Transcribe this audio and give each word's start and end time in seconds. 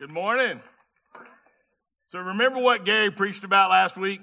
Good 0.00 0.10
morning. 0.10 0.62
So, 2.10 2.20
remember 2.20 2.58
what 2.58 2.86
Gabe 2.86 3.14
preached 3.14 3.44
about 3.44 3.68
last 3.68 3.98
week? 3.98 4.22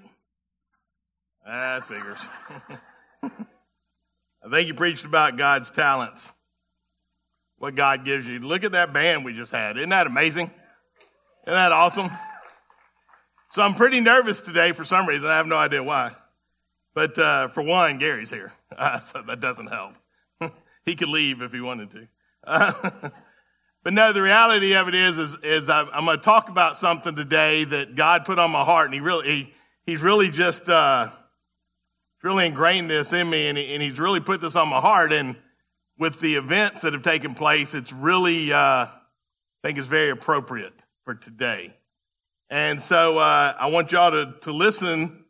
Ah, 1.48 1.82
figures. 1.88 2.18
I 3.24 4.50
think 4.50 4.66
he 4.66 4.74
preached 4.74 5.06
about 5.06 5.38
God's 5.38 5.70
talents, 5.70 6.34
what 7.60 7.76
God 7.76 8.06
gives 8.06 8.26
you. 8.26 8.40
Look 8.40 8.64
at 8.64 8.72
that 8.72 8.92
band 8.92 9.24
we 9.24 9.34
just 9.34 9.52
had. 9.52 9.78
Isn't 9.78 9.90
that 9.90 10.08
amazing? 10.08 10.46
Isn't 11.46 11.54
that 11.54 11.72
awesome? 11.72 12.10
So, 13.52 13.62
I'm 13.62 13.76
pretty 13.76 14.00
nervous 14.00 14.42
today 14.42 14.72
for 14.72 14.84
some 14.84 15.08
reason. 15.08 15.30
I 15.30 15.38
have 15.38 15.46
no 15.46 15.58
idea 15.58 15.84
why. 15.84 16.16
But 16.96 17.20
uh, 17.20 17.50
for 17.50 17.62
one, 17.62 18.00
Gary's 18.00 18.32
here, 18.32 18.52
uh, 18.76 18.98
so 19.02 19.22
that 19.28 19.40
doesn't 19.40 19.68
help. 19.68 19.94
he 20.86 20.96
could 20.96 21.10
leave 21.10 21.44
if 21.44 21.52
he 21.52 21.62
wanted 21.62 21.92
to. 21.92 22.08
Uh, 22.48 23.10
But 23.88 23.94
no, 23.94 24.12
the 24.12 24.22
reality 24.22 24.74
of 24.76 24.90
it 24.90 24.96
is, 24.96 25.18
is, 25.18 25.38
is 25.44 25.70
I'm 25.70 26.04
going 26.04 26.18
to 26.18 26.22
talk 26.22 26.50
about 26.50 26.76
something 26.76 27.16
today 27.16 27.64
that 27.64 27.96
God 27.96 28.26
put 28.26 28.38
on 28.38 28.52
my 28.52 28.66
heart, 28.66 28.88
and 28.88 28.94
He 28.94 29.00
really, 29.00 29.30
he, 29.30 29.54
He's 29.86 30.02
really 30.02 30.30
just, 30.30 30.68
uh, 30.68 31.08
really 32.22 32.48
ingrained 32.48 32.90
this 32.90 33.14
in 33.14 33.30
me, 33.30 33.48
and, 33.48 33.58
he, 33.58 33.74
and 33.74 33.82
He's 33.82 33.98
really 33.98 34.20
put 34.20 34.42
this 34.42 34.58
on 34.58 34.68
my 34.68 34.82
heart. 34.82 35.14
And 35.14 35.38
with 35.98 36.20
the 36.20 36.36
events 36.36 36.82
that 36.82 36.92
have 36.92 37.02
taken 37.02 37.34
place, 37.34 37.74
it's 37.74 37.94
really, 37.94 38.52
uh, 38.52 38.58
I 38.58 38.90
think, 39.64 39.78
it's 39.78 39.88
very 39.88 40.10
appropriate 40.10 40.74
for 41.06 41.16
today. 41.16 41.74
And 42.50 42.84
so 42.84 43.18
uh, 43.18 43.56
I 43.58 43.68
want 43.68 43.94
y'all 43.94 44.12
to, 44.12 44.34
to 44.42 44.52
listen, 44.52 45.24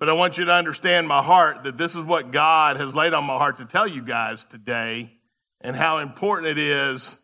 but 0.00 0.08
I 0.08 0.12
want 0.14 0.38
you 0.38 0.46
to 0.46 0.52
understand 0.52 1.06
my 1.06 1.22
heart 1.22 1.62
that 1.62 1.76
this 1.76 1.94
is 1.94 2.04
what 2.04 2.32
God 2.32 2.78
has 2.78 2.96
laid 2.96 3.14
on 3.14 3.22
my 3.22 3.36
heart 3.38 3.58
to 3.58 3.64
tell 3.64 3.86
you 3.86 4.02
guys 4.02 4.42
today, 4.42 5.12
and 5.60 5.76
how 5.76 5.98
important 5.98 6.48
it 6.48 6.58
is 6.58 7.16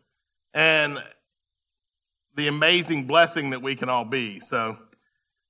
and 0.53 0.99
the 2.35 2.47
amazing 2.47 3.05
blessing 3.05 3.51
that 3.51 3.61
we 3.61 3.75
can 3.75 3.89
all 3.89 4.05
be. 4.05 4.39
So, 4.39 4.77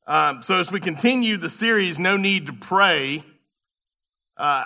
um, 0.08 0.42
so 0.42 0.56
as 0.56 0.72
we 0.72 0.80
continue 0.80 1.38
the 1.38 1.50
series, 1.50 1.98
no 1.98 2.18
need 2.18 2.48
to 2.48 2.54
pray. 2.54 3.24
Uh, 4.36 4.66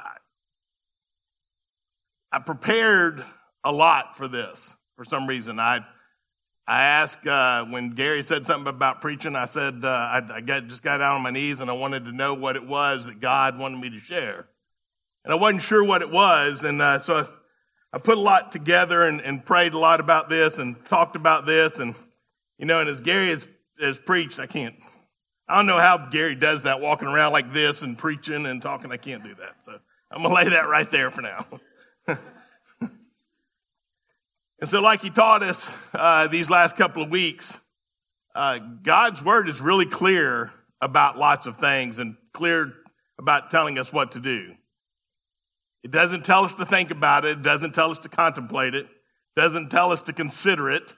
I 2.32 2.40
prepared 2.40 3.24
a 3.64 3.72
lot 3.72 4.18
for 4.18 4.28
this 4.28 4.74
for 4.96 5.06
some 5.06 5.28
reason. 5.28 5.60
I 5.60 5.80
I 6.68 6.82
asked 6.82 7.26
uh, 7.26 7.64
when 7.66 7.92
Gary 7.92 8.24
said 8.24 8.46
something 8.46 8.68
about 8.68 9.00
preaching. 9.00 9.36
I 9.36 9.46
said 9.46 9.86
uh, 9.86 9.88
I, 9.88 10.22
I 10.36 10.42
got, 10.42 10.68
just 10.68 10.84
got 10.84 10.98
down 10.98 11.16
on 11.16 11.22
my 11.22 11.32
knees 11.32 11.62
and 11.62 11.70
I 11.70 11.74
wanted 11.74 12.06
to 12.06 12.12
know 12.12 12.34
what 12.34 12.58
it 12.58 12.68
was 12.68 13.06
that 13.06 13.22
God 13.22 13.58
wanted 13.58 13.80
me 13.80 13.92
to 13.92 14.00
share, 14.00 14.48
and 15.24 15.32
I 15.32 15.36
wasn't 15.36 15.62
sure 15.62 15.84
what 15.84 16.02
it 16.02 16.12
was, 16.12 16.64
and 16.64 16.82
uh, 16.82 17.00
so 17.00 17.30
I 17.98 18.00
put 18.00 18.20
a 18.20 18.22
lot 18.22 18.52
together 18.52 19.02
and, 19.02 19.22
and 19.22 19.44
prayed 19.44 19.74
a 19.74 19.80
lot 19.80 20.00
about 20.00 20.30
this 20.30 20.60
and 20.60 20.76
talked 20.86 21.16
about 21.16 21.48
this. 21.48 21.80
And, 21.80 21.96
you 22.60 22.68
know, 22.68 22.80
and 22.80 22.88
as 22.88 23.02
Gary 23.02 23.30
has, 23.30 23.48
has 23.82 23.98
preached, 23.98 24.38
I 24.38 24.46
can't, 24.46 24.76
I 25.50 25.56
don't 25.56 25.66
know 25.66 25.80
how 25.80 25.98
Gary 26.12 26.36
does 26.36 26.62
that, 26.62 26.80
walking 26.80 27.08
around 27.08 27.32
like 27.32 27.54
this 27.54 27.82
and 27.82 27.98
preaching 27.98 28.46
and 28.46 28.62
talking. 28.62 28.92
I 28.92 28.98
can't 28.98 29.24
do 29.24 29.34
that. 29.34 29.64
So 29.64 29.80
I'm 30.12 30.22
going 30.22 30.30
to 30.30 30.36
lay 30.36 30.50
that 30.52 30.70
right 30.70 30.88
there 30.92 31.10
for 31.10 31.24
now. 31.24 31.48
and 32.08 32.20
so, 34.66 34.80
like 34.80 35.02
he 35.02 35.10
taught 35.10 35.42
us 35.42 35.68
uh, 35.96 36.28
these 36.28 36.52
last 36.52 36.78
couple 36.78 37.02
of 37.02 37.10
weeks, 37.10 37.60
uh, 38.36 38.60
God's 38.84 39.24
word 39.24 39.50
is 39.50 39.60
really 39.60 39.88
clear 39.88 40.52
about 40.80 41.18
lots 41.18 41.48
of 41.48 41.58
things 41.58 41.98
and 41.98 42.16
clear 42.32 42.74
about 43.18 43.50
telling 43.50 43.80
us 43.80 43.92
what 43.92 44.12
to 44.12 44.20
do. 44.20 44.54
It 45.88 45.92
doesn't 45.92 46.26
tell 46.26 46.44
us 46.44 46.54
to 46.56 46.66
think 46.66 46.92
about 46.92 47.24
it. 47.24 47.38
It 47.38 47.44
doesn't 47.44 47.74
tell 47.74 47.92
us 47.92 48.00
to 48.00 48.10
contemplate 48.10 48.76
it. 48.76 48.88
It 48.88 49.40
doesn't 49.40 49.70
tell 49.70 49.94
us 49.94 50.02
to 50.02 50.12
consider 50.12 50.70
it. 50.70 50.94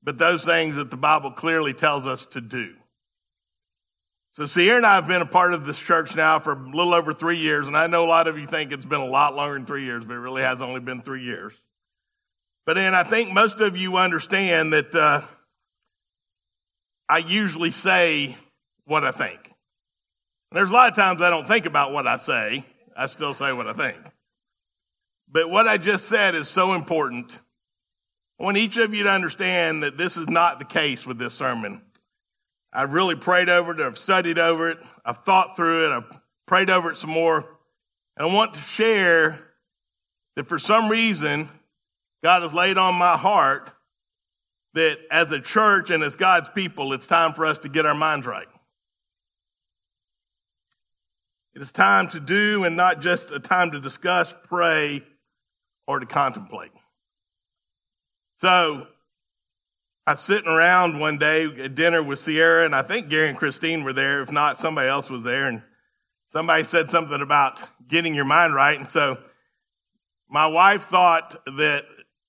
But 0.00 0.16
those 0.16 0.44
things 0.44 0.76
that 0.76 0.92
the 0.92 0.96
Bible 0.96 1.32
clearly 1.32 1.74
tells 1.74 2.06
us 2.06 2.24
to 2.26 2.40
do. 2.40 2.74
So 4.30 4.44
Sierra 4.44 4.76
and 4.76 4.86
I 4.86 4.94
have 4.94 5.08
been 5.08 5.22
a 5.22 5.26
part 5.26 5.54
of 5.54 5.66
this 5.66 5.76
church 5.76 6.14
now 6.14 6.38
for 6.38 6.52
a 6.52 6.70
little 6.70 6.94
over 6.94 7.12
three 7.12 7.38
years, 7.38 7.66
and 7.66 7.76
I 7.76 7.88
know 7.88 8.04
a 8.04 8.06
lot 8.06 8.28
of 8.28 8.38
you 8.38 8.46
think 8.46 8.70
it's 8.70 8.86
been 8.86 9.00
a 9.00 9.06
lot 9.06 9.34
longer 9.34 9.54
than 9.54 9.66
three 9.66 9.84
years, 9.84 10.04
but 10.04 10.14
it 10.14 10.18
really 10.18 10.42
has 10.42 10.62
only 10.62 10.78
been 10.78 11.02
three 11.02 11.24
years. 11.24 11.52
But 12.64 12.74
then 12.74 12.94
I 12.94 13.02
think 13.02 13.32
most 13.32 13.60
of 13.60 13.76
you 13.76 13.96
understand 13.96 14.72
that 14.72 14.94
uh, 14.94 15.22
I 17.08 17.18
usually 17.18 17.72
say 17.72 18.36
what 18.84 19.04
I 19.04 19.10
think. 19.10 19.53
There's 20.54 20.70
a 20.70 20.72
lot 20.72 20.88
of 20.88 20.94
times 20.94 21.20
I 21.20 21.30
don't 21.30 21.48
think 21.48 21.66
about 21.66 21.92
what 21.92 22.06
I 22.06 22.14
say. 22.14 22.64
I 22.96 23.06
still 23.06 23.34
say 23.34 23.52
what 23.52 23.66
I 23.66 23.72
think. 23.72 23.96
But 25.28 25.50
what 25.50 25.66
I 25.66 25.78
just 25.78 26.06
said 26.06 26.36
is 26.36 26.46
so 26.46 26.74
important. 26.74 27.40
I 28.38 28.44
want 28.44 28.56
each 28.56 28.76
of 28.76 28.94
you 28.94 29.02
to 29.02 29.10
understand 29.10 29.82
that 29.82 29.96
this 29.96 30.16
is 30.16 30.28
not 30.28 30.60
the 30.60 30.64
case 30.64 31.04
with 31.04 31.18
this 31.18 31.34
sermon. 31.34 31.82
I've 32.72 32.92
really 32.92 33.16
prayed 33.16 33.48
over 33.48 33.72
it. 33.72 33.84
I've 33.84 33.98
studied 33.98 34.38
over 34.38 34.68
it. 34.68 34.78
I've 35.04 35.24
thought 35.24 35.56
through 35.56 35.86
it. 35.86 35.96
I've 35.96 36.20
prayed 36.46 36.70
over 36.70 36.92
it 36.92 36.98
some 36.98 37.10
more. 37.10 37.38
And 38.16 38.28
I 38.28 38.32
want 38.32 38.54
to 38.54 38.60
share 38.60 39.40
that 40.36 40.48
for 40.48 40.60
some 40.60 40.88
reason, 40.88 41.48
God 42.22 42.42
has 42.42 42.54
laid 42.54 42.78
on 42.78 42.94
my 42.94 43.16
heart 43.16 43.72
that 44.74 44.98
as 45.10 45.32
a 45.32 45.40
church 45.40 45.90
and 45.90 46.04
as 46.04 46.14
God's 46.14 46.48
people, 46.50 46.92
it's 46.92 47.08
time 47.08 47.34
for 47.34 47.44
us 47.44 47.58
to 47.58 47.68
get 47.68 47.86
our 47.86 47.94
minds 47.94 48.24
right. 48.24 48.46
It 51.54 51.62
is 51.62 51.70
time 51.70 52.08
to 52.10 52.20
do 52.20 52.64
and 52.64 52.76
not 52.76 53.00
just 53.00 53.30
a 53.30 53.38
time 53.38 53.70
to 53.72 53.80
discuss, 53.80 54.34
pray, 54.44 55.02
or 55.86 56.00
to 56.00 56.06
contemplate. 56.06 56.72
So, 58.38 58.86
I 60.06 60.12
was 60.12 60.20
sitting 60.20 60.48
around 60.48 60.98
one 60.98 61.16
day 61.16 61.44
at 61.44 61.74
dinner 61.74 62.02
with 62.02 62.18
Sierra, 62.18 62.66
and 62.66 62.74
I 62.74 62.82
think 62.82 63.08
Gary 63.08 63.30
and 63.30 63.38
Christine 63.38 63.84
were 63.84 63.94
there. 63.94 64.20
If 64.20 64.30
not, 64.30 64.58
somebody 64.58 64.88
else 64.88 65.08
was 65.08 65.22
there. 65.22 65.46
And 65.46 65.62
somebody 66.28 66.64
said 66.64 66.90
something 66.90 67.22
about 67.22 67.62
getting 67.88 68.14
your 68.14 68.26
mind 68.26 68.54
right. 68.54 68.78
And 68.78 68.88
so 68.88 69.16
my 70.28 70.46
wife 70.46 70.86
thought 70.86 71.36
that 71.56 71.84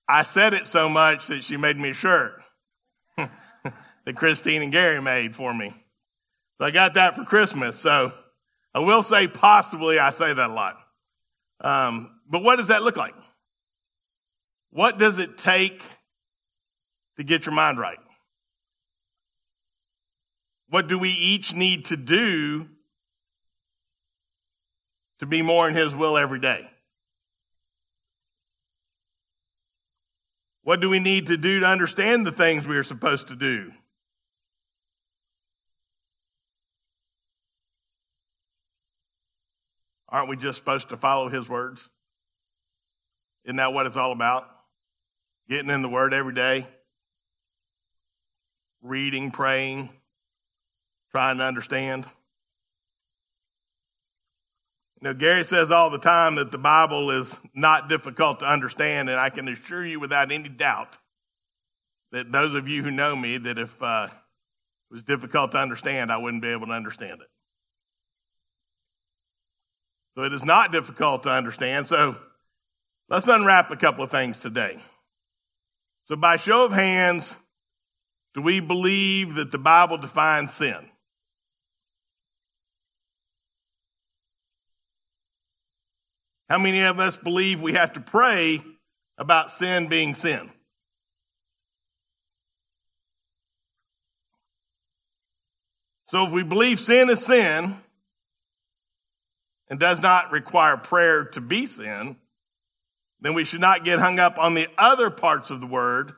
I 0.07 0.23
said 0.23 0.53
it 0.53 0.67
so 0.67 0.87
much 0.87 1.27
that 1.27 1.43
she 1.43 1.57
made 1.57 1.75
me 1.75 1.89
a 1.89 1.93
shirt 1.93 2.41
that 3.17 4.15
Christine 4.15 4.61
and 4.61 4.71
Gary 4.71 5.01
made 5.01 5.35
for 5.35 5.53
me. 5.53 5.73
So 6.57 6.65
I 6.65 6.71
got 6.71 6.93
that 6.93 7.15
for 7.15 7.25
Christmas. 7.25 7.77
So 7.77 8.13
I 8.75 8.79
will 8.79 9.03
say 9.03 9.29
possibly, 9.29 9.99
I 9.99 10.09
say 10.09 10.33
that 10.33 10.49
a 10.49 10.53
lot. 10.53 10.75
Um, 11.61 12.11
but 12.29 12.43
what 12.43 12.57
does 12.57 12.67
that 12.67 12.83
look 12.83 12.97
like? 12.97 13.15
What 14.71 14.97
does 14.97 15.17
it 15.17 15.37
take 15.37 15.81
to 17.15 17.23
get 17.23 17.45
your 17.45 17.55
mind 17.55 17.79
right? 17.79 17.99
What 20.67 20.89
do 20.89 20.99
we 20.99 21.11
each 21.11 21.53
need 21.53 21.85
to 21.85 21.95
do 21.95 22.67
to 25.19 25.25
be 25.25 25.41
more 25.41 25.69
in 25.69 25.73
His 25.73 25.95
will 25.95 26.17
every 26.17 26.41
day? 26.41 26.69
What 30.63 30.81
do 30.81 30.89
we 30.89 30.99
need 30.99 31.27
to 31.27 31.37
do 31.37 31.61
to 31.61 31.65
understand 31.65 32.25
the 32.25 32.33
things 32.33 32.67
we 32.67 32.75
are 32.75 32.83
supposed 32.83 33.29
to 33.29 33.37
do? 33.37 33.71
Aren't 40.09 40.29
we 40.29 40.37
just 40.37 40.57
supposed 40.57 40.89
to 40.89 40.97
follow 40.97 41.29
his 41.29 41.49
words? 41.49 41.83
Isn't 43.45 43.57
that 43.57 43.73
what 43.73 43.85
it's 43.85 43.97
all 43.97 44.11
about? 44.11 44.47
Getting 45.49 45.69
in 45.69 45.81
the 45.81 45.89
word 45.89 46.13
every 46.13 46.33
day, 46.33 46.65
reading, 48.81 49.31
praying, 49.31 49.89
trying 51.11 51.37
to 51.37 51.43
understand. 51.43 52.05
You 55.01 55.09
know, 55.09 55.13
Gary 55.13 55.43
says 55.43 55.71
all 55.71 55.89
the 55.89 55.99
time 55.99 56.35
that 56.35 56.51
the 56.51 56.57
Bible 56.57 57.11
is 57.11 57.37
not 57.53 57.89
difficult 57.89 58.39
to 58.39 58.45
understand, 58.45 59.09
and 59.09 59.19
I 59.19 59.29
can 59.29 59.47
assure 59.47 59.85
you 59.85 59.99
without 59.99 60.31
any 60.31 60.49
doubt 60.49 60.97
that 62.11 62.31
those 62.31 62.55
of 62.55 62.67
you 62.67 62.81
who 62.81 62.91
know 62.91 63.15
me, 63.15 63.37
that 63.37 63.59
if 63.59 63.83
uh, 63.83 64.07
it 64.09 64.93
was 64.93 65.03
difficult 65.03 65.51
to 65.51 65.57
understand, 65.57 66.11
I 66.11 66.17
wouldn't 66.17 66.41
be 66.41 66.49
able 66.49 66.67
to 66.67 66.73
understand 66.73 67.21
it. 67.21 67.27
So 70.15 70.23
it 70.23 70.33
is 70.33 70.45
not 70.45 70.71
difficult 70.71 71.23
to 71.23 71.29
understand. 71.29 71.87
So 71.87 72.15
let's 73.09 73.27
unwrap 73.27 73.71
a 73.71 73.75
couple 73.75 74.03
of 74.03 74.11
things 74.11 74.39
today. 74.39 74.79
So 76.05 76.15
by 76.15 76.37
show 76.37 76.65
of 76.65 76.71
hands, 76.71 77.35
do 78.33 78.41
we 78.41 78.59
believe 78.59 79.35
that 79.35 79.51
the 79.51 79.57
Bible 79.57 79.97
defines 79.97 80.53
sin? 80.53 80.89
How 86.49 86.59
many 86.59 86.81
of 86.81 86.99
us 86.99 87.17
believe 87.17 87.61
we 87.61 87.73
have 87.73 87.93
to 87.93 87.99
pray 87.99 88.61
about 89.17 89.49
sin 89.49 89.87
being 89.89 90.13
sin? 90.13 90.49
So 96.05 96.27
if 96.27 96.31
we 96.31 96.43
believe 96.43 96.79
sin 96.79 97.09
is 97.09 97.25
sin, 97.25 97.77
and 99.69 99.79
does 99.79 100.01
not 100.01 100.31
require 100.31 100.77
prayer 100.77 101.25
to 101.25 101.41
be 101.41 101.65
sin, 101.65 102.17
then 103.21 103.33
we 103.33 103.43
should 103.43 103.61
not 103.61 103.83
get 103.83 103.99
hung 103.99 104.19
up 104.19 104.37
on 104.37 104.53
the 104.53 104.67
other 104.77 105.09
parts 105.09 105.49
of 105.49 105.61
the 105.61 105.67
word 105.67 106.13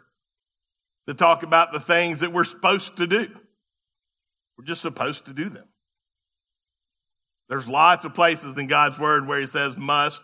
to 1.08 1.14
talk 1.14 1.44
about 1.44 1.72
the 1.72 1.80
things 1.80 2.20
that 2.20 2.34
we're 2.34 2.44
supposed 2.44 2.98
to 2.98 3.08
do. 3.08 3.28
We're 4.58 4.66
just 4.66 4.82
supposed 4.82 5.26
to 5.26 5.34
do 5.34 5.50
them. 5.50 5.68
There's 7.50 7.68
lots 7.68 8.04
of 8.04 8.14
places 8.14 8.58
in 8.58 8.68
God's 8.68 9.00
word 9.00 9.28
where 9.28 9.40
he 9.40 9.46
says 9.46 9.78
must. 9.78 10.22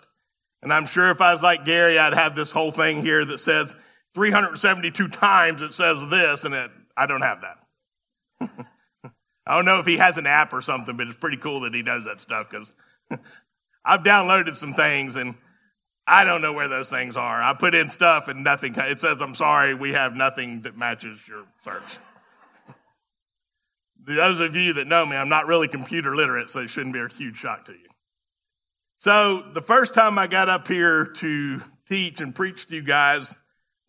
And 0.61 0.73
I'm 0.73 0.85
sure 0.85 1.09
if 1.09 1.21
I 1.21 1.31
was 1.31 1.41
like 1.41 1.65
Gary, 1.65 1.97
I'd 1.97 2.13
have 2.13 2.35
this 2.35 2.51
whole 2.51 2.71
thing 2.71 3.01
here 3.01 3.23
that 3.23 3.39
says 3.39 3.73
372 4.15 5.07
times 5.07 5.61
it 5.61 5.73
says 5.73 5.99
this, 6.09 6.43
and 6.43 6.53
it, 6.53 6.71
I 6.95 7.05
don't 7.05 7.21
have 7.21 7.39
that. 7.41 8.49
I 9.45 9.55
don't 9.55 9.65
know 9.65 9.79
if 9.79 9.85
he 9.85 9.97
has 9.97 10.17
an 10.17 10.25
app 10.25 10.53
or 10.53 10.61
something, 10.61 10.95
but 10.95 11.07
it's 11.07 11.15
pretty 11.15 11.37
cool 11.37 11.61
that 11.61 11.73
he 11.73 11.81
does 11.81 12.05
that 12.05 12.21
stuff 12.21 12.47
because 12.49 12.73
I've 13.85 14.01
downloaded 14.01 14.55
some 14.55 14.73
things 14.73 15.15
and 15.15 15.35
I 16.05 16.25
don't 16.25 16.41
know 16.41 16.53
where 16.53 16.67
those 16.67 16.89
things 16.89 17.15
are. 17.15 17.41
I 17.41 17.53
put 17.53 17.75
in 17.75 17.89
stuff 17.89 18.27
and 18.27 18.43
nothing, 18.43 18.75
it 18.77 18.99
says, 18.99 19.17
I'm 19.21 19.35
sorry, 19.35 19.73
we 19.73 19.93
have 19.93 20.13
nothing 20.13 20.63
that 20.63 20.77
matches 20.77 21.19
your 21.27 21.45
search. 21.63 21.97
Those 24.05 24.39
of 24.41 24.55
you 24.55 24.73
that 24.73 24.87
know 24.87 25.05
me, 25.05 25.15
I'm 25.15 25.29
not 25.29 25.47
really 25.47 25.69
computer 25.69 26.15
literate, 26.15 26.49
so 26.49 26.59
it 26.59 26.69
shouldn't 26.69 26.93
be 26.93 26.99
a 26.99 27.07
huge 27.07 27.37
shock 27.37 27.65
to 27.65 27.71
you. 27.71 27.87
So 28.97 29.43
the 29.53 29.61
first 29.61 29.93
time 29.93 30.17
I 30.17 30.27
got 30.27 30.49
up 30.49 30.67
here 30.67 31.05
to 31.05 31.61
teach 31.87 32.19
and 32.21 32.35
preach 32.35 32.67
to 32.67 32.75
you 32.75 32.83
guys 32.83 33.33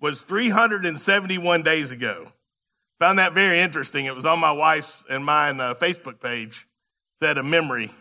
was 0.00 0.22
371 0.22 1.62
days 1.62 1.90
ago. 1.90 2.32
Found 3.00 3.18
that 3.18 3.32
very 3.32 3.60
interesting. 3.60 4.06
It 4.06 4.14
was 4.14 4.26
on 4.26 4.38
my 4.38 4.52
wife's 4.52 5.04
and 5.08 5.24
mine 5.24 5.60
uh, 5.60 5.74
Facebook 5.74 6.20
page. 6.20 6.66
Said 7.18 7.38
a 7.38 7.42
memory, 7.42 7.92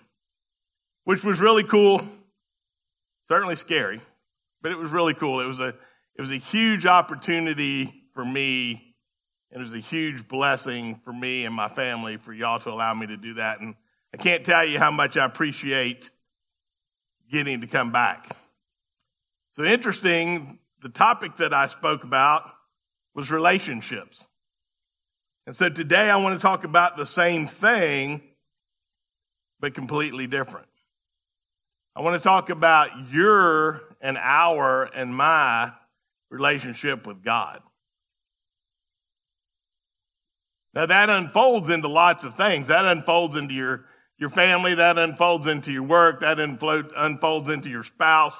which 1.03 1.23
was 1.23 1.39
really 1.39 1.63
cool. 1.63 2.01
Certainly 3.27 3.55
scary, 3.55 3.99
but 4.61 4.71
it 4.71 4.77
was 4.77 4.91
really 4.91 5.13
cool. 5.13 5.39
It 5.39 5.45
was 5.45 5.59
a 5.59 5.69
it 6.15 6.21
was 6.21 6.29
a 6.29 6.37
huge 6.37 6.85
opportunity 6.85 8.03
for 8.13 8.23
me, 8.23 8.95
and 9.51 9.61
it 9.61 9.63
was 9.63 9.73
a 9.73 9.79
huge 9.79 10.27
blessing 10.27 11.01
for 11.03 11.11
me 11.11 11.45
and 11.45 11.55
my 11.55 11.67
family 11.67 12.17
for 12.17 12.33
y'all 12.33 12.59
to 12.59 12.69
allow 12.69 12.93
me 12.93 13.07
to 13.07 13.17
do 13.17 13.35
that. 13.35 13.59
And 13.59 13.75
I 14.13 14.17
can't 14.17 14.45
tell 14.45 14.65
you 14.65 14.77
how 14.77 14.91
much 14.91 15.17
I 15.17 15.25
appreciate 15.25 16.11
getting 17.31 17.61
to 17.61 17.67
come 17.67 17.91
back. 17.91 18.35
So 19.51 19.63
interesting. 19.63 20.59
The 20.81 20.89
topic 20.89 21.37
that 21.37 21.53
I 21.53 21.67
spoke 21.67 22.03
about 22.03 22.49
was 23.15 23.31
relationships. 23.31 24.27
And 25.45 25.55
so 25.55 25.69
today 25.69 26.09
I 26.09 26.17
want 26.17 26.39
to 26.39 26.41
talk 26.41 26.63
about 26.63 26.97
the 26.97 27.05
same 27.05 27.47
thing, 27.47 28.21
but 29.59 29.73
completely 29.73 30.27
different. 30.27 30.67
I 31.95 32.01
want 32.01 32.21
to 32.21 32.27
talk 32.27 32.49
about 32.49 33.11
your 33.11 33.81
and 34.01 34.17
our 34.17 34.83
and 34.83 35.15
my 35.15 35.71
relationship 36.29 37.05
with 37.05 37.23
God. 37.23 37.61
Now 40.73 40.87
that 40.87 41.09
unfolds 41.09 41.69
into 41.69 41.87
lots 41.87 42.23
of 42.23 42.33
things. 42.33 42.67
That 42.67 42.85
unfolds 42.85 43.35
into 43.35 43.53
your, 43.53 43.85
your 44.17 44.29
family. 44.29 44.73
That 44.75 44.97
unfolds 44.97 45.45
into 45.45 45.71
your 45.71 45.83
work. 45.83 46.21
That 46.21 46.39
unfolds 46.39 47.49
into 47.49 47.69
your 47.69 47.83
spouse, 47.83 48.35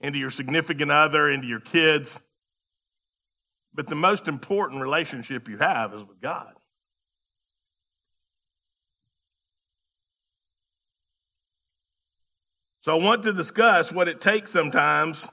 into 0.00 0.18
your 0.18 0.30
significant 0.30 0.90
other, 0.90 1.28
into 1.30 1.46
your 1.46 1.60
kids. 1.60 2.18
But 3.74 3.86
the 3.86 3.96
most 3.96 4.28
important 4.28 4.80
relationship 4.80 5.48
you 5.48 5.58
have 5.58 5.92
is 5.92 6.02
with 6.02 6.22
God. 6.22 6.54
So 12.84 12.92
I 12.92 13.02
want 13.02 13.22
to 13.22 13.32
discuss 13.32 13.90
what 13.90 14.08
it 14.08 14.20
takes 14.20 14.50
sometimes 14.50 15.26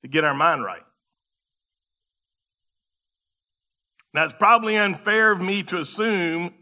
to 0.00 0.08
get 0.08 0.24
our 0.24 0.34
mind 0.34 0.64
right. 0.64 0.82
Now, 4.14 4.24
it's 4.24 4.34
probably 4.38 4.76
unfair 4.76 5.30
of 5.30 5.40
me 5.40 5.62
to 5.64 5.78
assume 5.78 6.54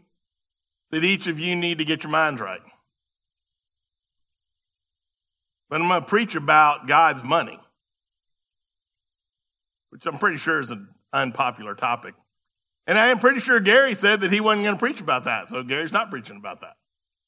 that 0.91 1.03
each 1.03 1.27
of 1.27 1.39
you 1.39 1.55
need 1.55 1.77
to 1.77 1.85
get 1.85 2.03
your 2.03 2.11
minds 2.11 2.41
right. 2.41 2.61
But 5.69 5.81
I'm 5.81 5.87
going 5.87 6.01
to 6.01 6.07
preach 6.07 6.35
about 6.35 6.87
God's 6.87 7.23
money 7.23 7.59
which 9.91 10.05
I'm 10.05 10.17
pretty 10.17 10.37
sure 10.37 10.59
is 10.59 10.71
an 10.71 10.87
unpopular 11.13 11.75
topic. 11.75 12.15
And 12.87 12.97
I 12.97 13.09
am 13.09 13.19
pretty 13.19 13.39
sure 13.39 13.59
Gary 13.59 13.93
said 13.93 14.21
that 14.21 14.31
he 14.31 14.39
wasn't 14.41 14.63
going 14.63 14.75
to 14.75 14.79
preach 14.79 14.99
about 14.99 15.25
that. 15.25 15.49
So 15.49 15.61
Gary's 15.63 15.91
not 15.91 16.09
preaching 16.09 16.37
about 16.37 16.61
that. 16.61 16.77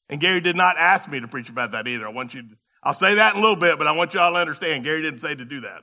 And 0.08 0.20
Gary 0.20 0.40
did 0.40 0.56
not 0.56 0.76
ask 0.78 1.08
me 1.08 1.20
to 1.20 1.28
preach 1.28 1.48
about 1.48 1.72
that 1.72 1.86
either. 1.88 2.06
I 2.06 2.10
want 2.10 2.34
you 2.34 2.42
to, 2.42 2.48
I'll 2.82 2.94
say 2.94 3.14
that 3.14 3.34
in 3.34 3.38
a 3.38 3.42
little 3.42 3.56
bit, 3.56 3.78
but 3.78 3.86
I 3.86 3.92
want 3.92 4.14
you 4.14 4.20
all 4.20 4.32
to 4.32 4.38
understand 4.38 4.84
Gary 4.84 5.02
didn't 5.02 5.20
say 5.20 5.34
to 5.34 5.44
do 5.44 5.62
that. 5.62 5.80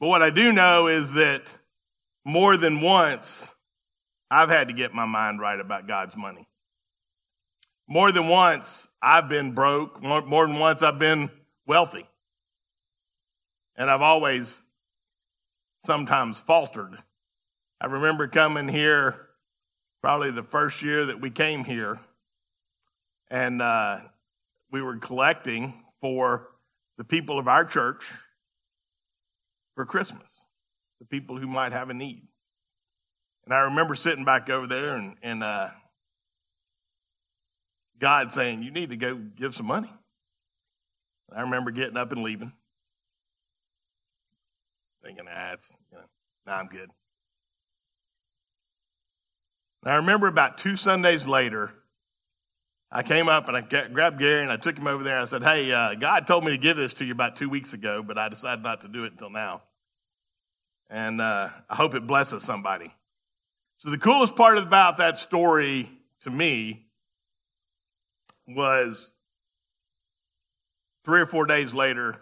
But 0.00 0.08
what 0.08 0.22
I 0.22 0.30
do 0.30 0.52
know 0.52 0.88
is 0.88 1.12
that 1.12 1.42
more 2.24 2.56
than 2.56 2.80
once, 2.80 3.48
I've 4.30 4.48
had 4.48 4.68
to 4.68 4.74
get 4.74 4.92
my 4.92 5.06
mind 5.06 5.40
right 5.40 5.58
about 5.58 5.86
God's 5.86 6.16
money. 6.16 6.48
More 7.88 8.10
than 8.10 8.26
once, 8.28 8.88
I've 9.00 9.28
been 9.28 9.52
broke. 9.52 10.02
More, 10.02 10.22
more 10.22 10.46
than 10.46 10.58
once, 10.58 10.82
I've 10.82 10.98
been 10.98 11.30
wealthy. 11.66 12.06
And 13.76 13.88
I've 13.88 14.02
always 14.02 14.60
sometimes 15.84 16.38
faltered. 16.40 16.98
I 17.80 17.86
remember 17.86 18.26
coming 18.26 18.68
here 18.68 19.25
probably 20.02 20.30
the 20.30 20.42
first 20.42 20.82
year 20.82 21.06
that 21.06 21.20
we 21.20 21.30
came 21.30 21.64
here, 21.64 21.98
and 23.30 23.60
uh, 23.60 23.98
we 24.70 24.82
were 24.82 24.96
collecting 24.98 25.84
for 26.00 26.48
the 26.98 27.04
people 27.04 27.38
of 27.38 27.48
our 27.48 27.64
church 27.64 28.04
for 29.74 29.84
Christmas, 29.84 30.44
the 31.00 31.06
people 31.06 31.38
who 31.38 31.46
might 31.46 31.72
have 31.72 31.90
a 31.90 31.94
need. 31.94 32.22
And 33.44 33.54
I 33.54 33.58
remember 33.58 33.94
sitting 33.94 34.24
back 34.24 34.50
over 34.50 34.66
there 34.66 34.96
and, 34.96 35.16
and 35.22 35.42
uh, 35.42 35.68
God 37.98 38.32
saying, 38.32 38.62
You 38.62 38.70
need 38.70 38.90
to 38.90 38.96
go 38.96 39.14
give 39.14 39.54
some 39.54 39.66
money. 39.66 39.92
I 41.34 41.42
remember 41.42 41.70
getting 41.70 41.96
up 41.96 42.12
and 42.12 42.22
leaving 42.22 42.52
thinking, 45.06 45.26
ah, 45.30 45.52
it's, 45.52 45.72
you 45.92 45.98
know, 45.98 46.04
nah, 46.46 46.58
I'm 46.58 46.66
good. 46.66 46.90
And 49.86 49.92
I 49.92 49.96
remember 49.98 50.26
about 50.26 50.58
two 50.58 50.74
Sundays 50.74 51.28
later, 51.28 51.70
I 52.90 53.04
came 53.04 53.28
up 53.28 53.46
and 53.46 53.56
I 53.56 53.60
grabbed 53.60 54.18
Gary 54.18 54.42
and 54.42 54.50
I 54.50 54.56
took 54.56 54.76
him 54.76 54.88
over 54.88 55.04
there. 55.04 55.20
I 55.20 55.26
said, 55.26 55.44
Hey, 55.44 55.70
uh, 55.72 55.94
God 55.94 56.26
told 56.26 56.42
me 56.42 56.50
to 56.50 56.58
give 56.58 56.76
this 56.76 56.94
to 56.94 57.04
you 57.04 57.12
about 57.12 57.36
two 57.36 57.48
weeks 57.48 57.72
ago, 57.72 58.02
but 58.04 58.18
I 58.18 58.28
decided 58.28 58.64
not 58.64 58.80
to 58.80 58.88
do 58.88 59.04
it 59.04 59.12
until 59.12 59.30
now. 59.30 59.62
And 60.90 61.20
uh, 61.20 61.50
I 61.70 61.76
hope 61.76 61.94
it 61.94 62.04
blesses 62.04 62.42
somebody. 62.42 62.92
So, 63.78 63.90
the 63.90 63.98
coolest 63.98 64.34
part 64.34 64.58
about 64.58 64.96
that 64.96 65.18
story 65.18 65.88
to 66.22 66.30
me 66.30 66.88
was 68.48 69.12
three 71.04 71.20
or 71.20 71.26
four 71.26 71.46
days 71.46 71.72
later, 71.72 72.16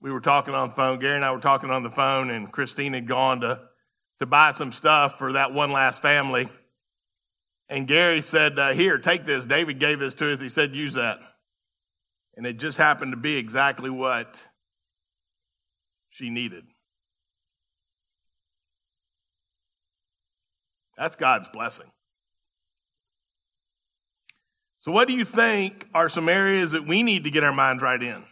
we 0.00 0.10
were 0.10 0.20
talking 0.22 0.54
on 0.54 0.70
the 0.70 0.74
phone. 0.74 0.98
Gary 0.98 1.16
and 1.16 1.26
I 1.26 1.32
were 1.32 1.40
talking 1.40 1.68
on 1.68 1.82
the 1.82 1.90
phone, 1.90 2.30
and 2.30 2.50
Christine 2.50 2.94
had 2.94 3.06
gone 3.06 3.42
to, 3.42 3.60
to 4.24 4.30
buy 4.30 4.52
some 4.52 4.72
stuff 4.72 5.18
for 5.18 5.34
that 5.34 5.52
one 5.52 5.70
last 5.70 6.00
family. 6.00 6.48
And 7.68 7.86
Gary 7.86 8.22
said, 8.22 8.58
uh, 8.58 8.72
Here, 8.72 8.98
take 8.98 9.26
this. 9.26 9.44
David 9.44 9.78
gave 9.78 9.98
this 9.98 10.14
to 10.14 10.32
us. 10.32 10.40
He 10.40 10.48
said, 10.48 10.74
Use 10.74 10.94
that. 10.94 11.18
And 12.36 12.46
it 12.46 12.58
just 12.58 12.78
happened 12.78 13.12
to 13.12 13.16
be 13.16 13.36
exactly 13.36 13.90
what 13.90 14.42
she 16.10 16.30
needed. 16.30 16.64
That's 20.96 21.16
God's 21.16 21.48
blessing. 21.48 21.86
So, 24.80 24.92
what 24.92 25.08
do 25.08 25.14
you 25.14 25.24
think 25.24 25.86
are 25.94 26.08
some 26.08 26.28
areas 26.28 26.72
that 26.72 26.86
we 26.86 27.02
need 27.02 27.24
to 27.24 27.30
get 27.30 27.44
our 27.44 27.52
minds 27.52 27.82
right 27.82 28.02
in? 28.02 28.24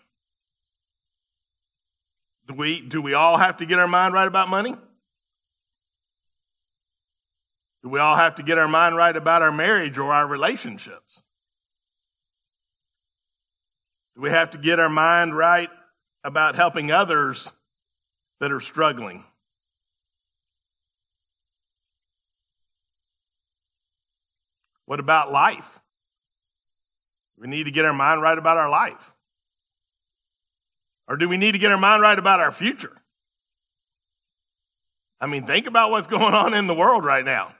Do 2.48 2.54
we, 2.54 2.80
do 2.80 3.00
we 3.00 3.14
all 3.14 3.36
have 3.36 3.58
to 3.58 3.66
get 3.66 3.78
our 3.78 3.86
mind 3.86 4.14
right 4.14 4.26
about 4.26 4.48
money? 4.48 4.74
Do 7.82 7.88
we 7.88 7.98
all 7.98 8.16
have 8.16 8.36
to 8.36 8.42
get 8.42 8.58
our 8.58 8.68
mind 8.68 8.96
right 8.96 9.16
about 9.16 9.42
our 9.42 9.52
marriage 9.52 9.98
or 9.98 10.12
our 10.12 10.26
relationships? 10.26 11.22
Do 14.14 14.22
we 14.22 14.30
have 14.30 14.50
to 14.50 14.58
get 14.58 14.78
our 14.78 14.88
mind 14.88 15.36
right 15.36 15.70
about 16.22 16.54
helping 16.54 16.92
others 16.92 17.50
that 18.40 18.52
are 18.52 18.60
struggling? 18.60 19.24
What 24.86 25.00
about 25.00 25.32
life? 25.32 25.80
We 27.38 27.48
need 27.48 27.64
to 27.64 27.70
get 27.70 27.84
our 27.84 27.94
mind 27.94 28.22
right 28.22 28.36
about 28.36 28.58
our 28.58 28.70
life. 28.70 29.12
Or 31.08 31.16
do 31.16 31.28
we 31.28 31.36
need 31.36 31.52
to 31.52 31.58
get 31.58 31.72
our 31.72 31.78
mind 31.78 32.02
right 32.02 32.18
about 32.18 32.38
our 32.38 32.52
future? 32.52 32.92
I 35.20 35.26
mean, 35.26 35.46
think 35.46 35.66
about 35.66 35.90
what's 35.90 36.06
going 36.08 36.34
on 36.34 36.54
in 36.54 36.66
the 36.66 36.74
world 36.74 37.04
right 37.04 37.24
now. 37.24 37.54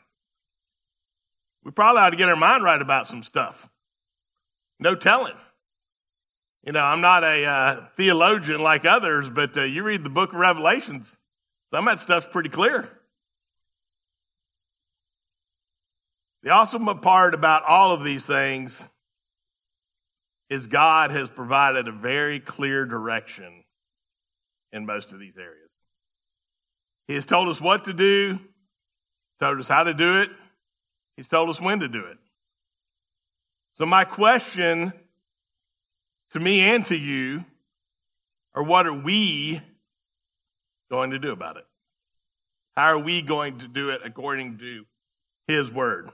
We 1.65 1.71
probably 1.71 2.03
ought 2.03 2.11
to 2.11 2.17
get 2.17 2.29
our 2.29 2.37
mind 2.37 2.65
right 2.65 2.81
about 2.81 3.07
some 3.07 3.23
stuff. 3.23 3.69
No 4.79 4.95
telling. 4.95 5.37
You 6.65 6.73
know, 6.73 6.81
I'm 6.81 7.01
not 7.01 7.25
a 7.25 7.45
uh, 7.45 7.87
theologian 7.97 8.61
like 8.61 8.85
others, 8.85 9.29
but 9.29 9.57
uh, 9.57 9.63
you 9.63 9.83
read 9.83 10.05
the 10.05 10.11
book 10.11 10.33
of 10.33 10.39
Revelations, 10.39 11.19
some 11.73 11.89
of 11.89 11.99
that 11.99 12.03
stuff's 12.03 12.27
pretty 12.27 12.51
clear. 12.51 12.89
The 16.43 16.51
awesome 16.51 16.87
part 17.01 17.35
about 17.35 17.65
all 17.65 17.93
of 17.93 18.05
these 18.05 18.27
things 18.27 18.83
is 20.51 20.67
God 20.67 21.11
has 21.13 21.31
provided 21.31 21.89
a 21.89 21.93
very 21.93 22.41
clear 22.41 22.85
direction 22.85 23.65
in 24.73 24.85
most 24.85 25.13
of 25.13 25.19
these 25.19 25.39
areas. 25.39 25.71
He 27.07 27.15
has 27.15 27.25
told 27.25 27.49
us 27.49 27.61
what 27.61 27.85
to 27.87 27.93
do, 27.93 28.39
told 29.41 29.59
us 29.59 29.69
how 29.69 29.85
to 29.85 29.95
do 29.95 30.19
it, 30.19 30.31
He's 31.17 31.29
told 31.29 31.49
us 31.51 31.61
when 31.61 31.81
to 31.81 31.89
do 31.89 32.05
it. 32.07 32.19
So, 33.75 33.87
my 33.87 34.05
question 34.05 34.93
to 36.33 36.41
me 36.41 36.61
and 36.61 36.85
to 36.87 36.97
you 36.97 37.45
are 38.55 38.63
what 38.63 38.87
are 38.87 38.93
we 38.93 39.61
going 40.91 41.11
to 41.11 41.19
do 41.19 41.33
about 41.33 41.57
it? 41.57 41.65
How 42.77 42.95
are 42.95 42.99
we 42.99 43.23
going 43.23 43.59
to 43.59 43.69
do 43.69 43.91
it 43.91 44.01
according 44.05 44.59
to 44.59 44.85
His 45.47 45.71
Word? 45.71 46.11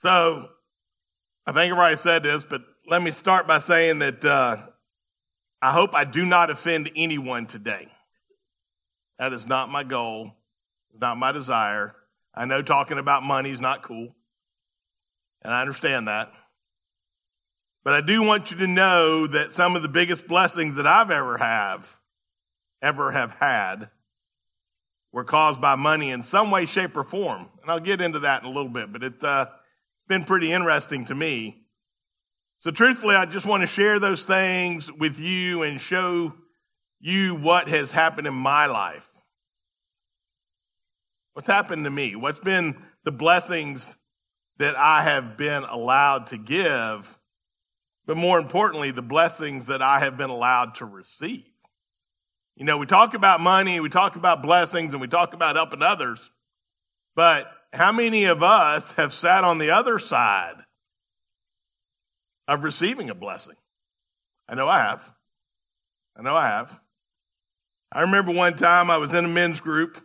So, 0.00 0.48
I 1.44 1.52
think 1.52 1.72
I've 1.72 1.78
already 1.78 1.96
said 1.96 2.22
this, 2.22 2.44
but 2.44 2.62
let 2.86 3.02
me 3.02 3.10
start 3.10 3.48
by 3.48 3.58
saying 3.58 3.98
that 3.98 4.24
uh, 4.24 4.56
I 5.60 5.72
hope 5.72 5.94
I 5.94 6.04
do 6.04 6.24
not 6.24 6.50
offend 6.50 6.90
anyone 6.94 7.46
today. 7.46 7.88
That 9.18 9.32
is 9.32 9.46
not 9.46 9.70
my 9.70 9.82
goal. 9.82 10.32
It's 10.90 11.00
not 11.00 11.18
my 11.18 11.32
desire. 11.32 11.94
I 12.34 12.44
know 12.44 12.62
talking 12.62 12.98
about 12.98 13.24
money 13.24 13.50
is 13.50 13.60
not 13.60 13.82
cool, 13.82 14.14
and 15.42 15.52
I 15.52 15.60
understand 15.60 16.06
that. 16.06 16.32
But 17.82 17.94
I 17.94 18.00
do 18.00 18.22
want 18.22 18.50
you 18.50 18.58
to 18.58 18.66
know 18.66 19.26
that 19.26 19.52
some 19.52 19.74
of 19.74 19.82
the 19.82 19.88
biggest 19.88 20.28
blessings 20.28 20.76
that 20.76 20.86
I've 20.86 21.10
ever 21.10 21.38
have, 21.38 22.00
ever 22.80 23.10
have 23.12 23.32
had, 23.32 23.88
were 25.10 25.24
caused 25.24 25.60
by 25.60 25.74
money 25.74 26.10
in 26.10 26.22
some 26.22 26.50
way, 26.50 26.66
shape, 26.66 26.96
or 26.96 27.02
form. 27.02 27.48
And 27.62 27.70
I'll 27.70 27.80
get 27.80 28.00
into 28.00 28.20
that 28.20 28.42
in 28.42 28.48
a 28.48 28.52
little 28.52 28.68
bit, 28.70 28.92
but 28.92 29.02
it, 29.02 29.24
uh, 29.24 29.46
been 30.08 30.24
pretty 30.24 30.52
interesting 30.52 31.04
to 31.06 31.14
me. 31.14 31.64
So 32.60 32.72
truthfully, 32.72 33.14
I 33.14 33.24
just 33.24 33.46
want 33.46 33.60
to 33.60 33.68
share 33.68 34.00
those 34.00 34.24
things 34.24 34.90
with 34.90 35.18
you 35.20 35.62
and 35.62 35.80
show 35.80 36.34
you 37.00 37.36
what 37.36 37.68
has 37.68 37.92
happened 37.92 38.26
in 38.26 38.34
my 38.34 38.66
life. 38.66 39.08
What's 41.34 41.46
happened 41.46 41.84
to 41.84 41.90
me? 41.90 42.16
What's 42.16 42.40
been 42.40 42.82
the 43.04 43.12
blessings 43.12 43.96
that 44.58 44.74
I 44.76 45.02
have 45.02 45.36
been 45.36 45.62
allowed 45.62 46.28
to 46.28 46.36
give, 46.36 47.16
but 48.06 48.16
more 48.16 48.40
importantly, 48.40 48.90
the 48.90 49.02
blessings 49.02 49.66
that 49.66 49.80
I 49.80 50.00
have 50.00 50.16
been 50.16 50.30
allowed 50.30 50.74
to 50.76 50.84
receive. 50.84 51.44
You 52.56 52.64
know, 52.64 52.76
we 52.76 52.86
talk 52.86 53.14
about 53.14 53.40
money, 53.40 53.78
we 53.78 53.88
talk 53.88 54.16
about 54.16 54.42
blessings, 54.42 54.94
and 54.94 55.00
we 55.00 55.06
talk 55.06 55.32
about 55.32 55.54
helping 55.54 55.82
others, 55.82 56.28
but 57.14 57.46
how 57.72 57.92
many 57.92 58.24
of 58.24 58.42
us 58.42 58.90
have 58.94 59.14
sat 59.14 59.44
on 59.44 59.58
the 59.58 59.70
other 59.70 60.00
side 60.00 60.64
of 62.48 62.64
receiving 62.64 63.10
a 63.10 63.14
blessing? 63.14 63.54
I 64.48 64.56
know 64.56 64.66
I 64.66 64.78
have. 64.78 65.08
I 66.16 66.22
know 66.22 66.34
I 66.34 66.46
have. 66.46 66.80
I 67.92 68.00
remember 68.02 68.32
one 68.32 68.56
time 68.56 68.90
I 68.90 68.96
was 68.96 69.14
in 69.14 69.24
a 69.24 69.28
men's 69.28 69.60
group 69.60 70.04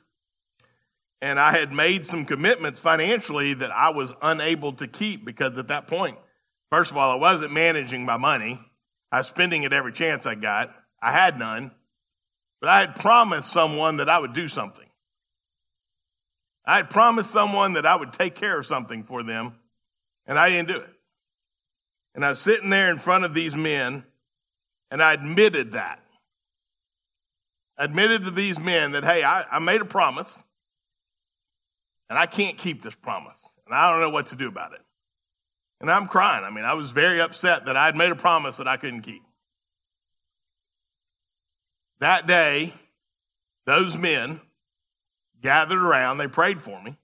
and 1.21 1.39
I 1.39 1.57
had 1.57 1.71
made 1.71 2.05
some 2.05 2.25
commitments 2.25 2.79
financially 2.79 3.53
that 3.55 3.71
I 3.71 3.89
was 3.89 4.13
unable 4.21 4.73
to 4.73 4.88
keep 4.88 5.23
because 5.25 5.57
at 5.57 5.69
that 5.69 5.88
point, 5.88 6.17
first 6.69 6.91
of 6.91 6.97
all, 6.97 7.12
I 7.12 7.15
wasn't 7.15 7.53
managing 7.53 8.05
my 8.05 8.17
money. 8.17 8.59
I 9.12 9.17
was 9.17 9.27
spending 9.27 9.63
it 9.63 9.73
every 9.73 9.93
chance 9.93 10.25
I 10.25 10.35
got. 10.35 10.75
I 11.01 11.12
had 11.12 11.39
none, 11.39 11.71
but 12.59 12.69
I 12.69 12.81
had 12.81 12.95
promised 12.95 13.51
someone 13.51 13.97
that 13.97 14.09
I 14.09 14.19
would 14.19 14.33
do 14.33 14.47
something. 14.47 14.85
I 16.65 16.77
had 16.77 16.89
promised 16.89 17.31
someone 17.31 17.73
that 17.73 17.85
I 17.85 17.95
would 17.95 18.13
take 18.13 18.35
care 18.35 18.57
of 18.57 18.65
something 18.65 19.03
for 19.03 19.23
them, 19.23 19.53
and 20.25 20.39
I 20.39 20.50
didn't 20.50 20.69
do 20.69 20.77
it. 20.77 20.89
And 22.15 22.24
I 22.24 22.29
was 22.29 22.39
sitting 22.39 22.70
there 22.70 22.89
in 22.89 23.00
front 23.00 23.25
of 23.25 23.34
these 23.34 23.55
men, 23.55 24.03
and 24.91 25.01
I 25.01 25.13
admitted 25.13 25.74
that. 25.74 26.00
Admitted 27.77 28.25
to 28.25 28.32
these 28.32 28.60
men 28.60 28.91
that, 28.91 29.03
hey, 29.03 29.24
I, 29.24 29.43
I 29.51 29.60
made 29.60 29.82
a 29.82 29.86
promise, 29.86 30.43
and 32.10 32.20
I 32.20 32.27
can't 32.27 32.58
keep 32.58 32.84
this 32.84 32.93
promise, 32.96 33.43
and 33.65 33.74
I 33.74 33.89
don't 33.89 34.01
know 34.01 34.12
what 34.12 34.27
to 34.27 34.36
do 34.36 34.48
about 34.48 34.74
it. 34.74 34.82
And 35.82 35.89
I'm 35.91 36.08
crying. 36.08 36.43
I 36.46 36.51
mean, 36.51 36.65
I 36.65 36.75
was 36.75 36.91
very 36.91 37.20
upset 37.20 37.65
that 37.65 37.75
I 37.75 37.86
had 37.86 37.96
made 37.96 38.12
a 38.12 38.15
promise 38.15 38.58
that 38.58 38.67
I 38.67 38.77
couldn't 38.77 39.01
keep. 39.01 39.24
That 42.00 42.27
day, 42.27 42.74
those 43.65 43.98
men 43.98 44.39
gathered 45.41 45.82
around, 45.82 46.17
they 46.17 46.27
prayed 46.27 46.62
for 46.62 46.82
me, 46.82 46.98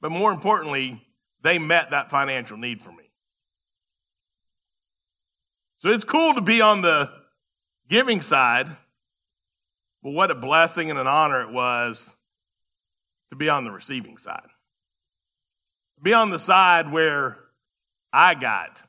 but 0.00 0.10
more 0.10 0.30
importantly, 0.30 1.02
they 1.42 1.58
met 1.58 1.90
that 1.90 2.10
financial 2.10 2.56
need 2.56 2.82
for 2.82 2.92
me. 2.92 2.99
So 5.80 5.88
it's 5.88 6.04
cool 6.04 6.34
to 6.34 6.42
be 6.42 6.60
on 6.60 6.82
the 6.82 7.10
giving 7.88 8.20
side, 8.20 8.68
but 10.02 10.10
what 10.10 10.30
a 10.30 10.34
blessing 10.34 10.90
and 10.90 10.98
an 10.98 11.06
honor 11.06 11.40
it 11.42 11.52
was 11.52 12.14
to 13.30 13.36
be 13.36 13.48
on 13.48 13.64
the 13.64 13.70
receiving 13.70 14.18
side. 14.18 14.48
Be 16.02 16.12
on 16.12 16.30
the 16.30 16.38
side 16.38 16.92
where 16.92 17.38
I 18.12 18.34
got 18.34 18.82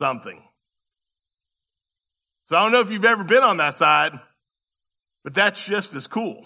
something. 0.00 0.42
So 2.46 2.56
I 2.56 2.62
don't 2.62 2.72
know 2.72 2.80
if 2.80 2.90
you've 2.90 3.04
ever 3.04 3.24
been 3.24 3.42
on 3.42 3.56
that 3.58 3.74
side, 3.74 4.18
but 5.24 5.32
that's 5.32 5.64
just 5.64 5.94
as 5.94 6.06
cool. 6.06 6.44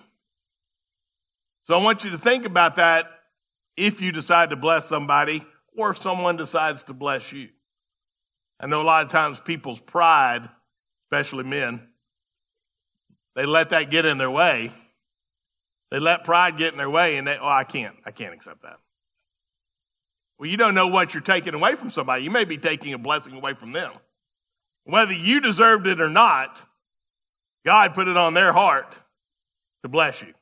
So 1.64 1.74
I 1.74 1.82
want 1.82 2.04
you 2.04 2.10
to 2.10 2.18
think 2.18 2.44
about 2.44 2.76
that 2.76 3.06
if 3.76 4.00
you 4.00 4.12
decide 4.12 4.50
to 4.50 4.56
bless 4.56 4.86
somebody 4.86 5.42
or 5.76 5.90
if 5.90 5.98
someone 5.98 6.36
decides 6.36 6.84
to 6.84 6.92
bless 6.92 7.32
you. 7.32 7.48
I 8.60 8.66
know 8.66 8.80
a 8.80 8.84
lot 8.84 9.04
of 9.04 9.10
times 9.10 9.40
people's 9.40 9.80
pride, 9.80 10.48
especially 11.06 11.44
men, 11.44 11.88
they 13.34 13.46
let 13.46 13.70
that 13.70 13.90
get 13.90 14.04
in 14.04 14.18
their 14.18 14.30
way. 14.30 14.72
They 15.90 15.98
let 15.98 16.24
pride 16.24 16.56
get 16.56 16.72
in 16.72 16.78
their 16.78 16.90
way 16.90 17.16
and 17.16 17.26
they, 17.26 17.36
oh, 17.40 17.48
I 17.48 17.64
can't, 17.64 17.96
I 18.04 18.10
can't 18.10 18.34
accept 18.34 18.62
that. 18.62 18.78
Well, 20.38 20.48
you 20.48 20.56
don't 20.56 20.74
know 20.74 20.88
what 20.88 21.14
you're 21.14 21.22
taking 21.22 21.54
away 21.54 21.74
from 21.74 21.90
somebody. 21.90 22.24
You 22.24 22.30
may 22.30 22.44
be 22.44 22.58
taking 22.58 22.92
a 22.94 22.98
blessing 22.98 23.34
away 23.34 23.54
from 23.54 23.72
them. 23.72 23.92
Whether 24.84 25.12
you 25.12 25.40
deserved 25.40 25.86
it 25.86 26.00
or 26.00 26.10
not, 26.10 26.62
God 27.64 27.94
put 27.94 28.08
it 28.08 28.16
on 28.16 28.34
their 28.34 28.52
heart 28.52 29.00
to 29.82 29.88
bless 29.88 30.20
you. 30.20 30.34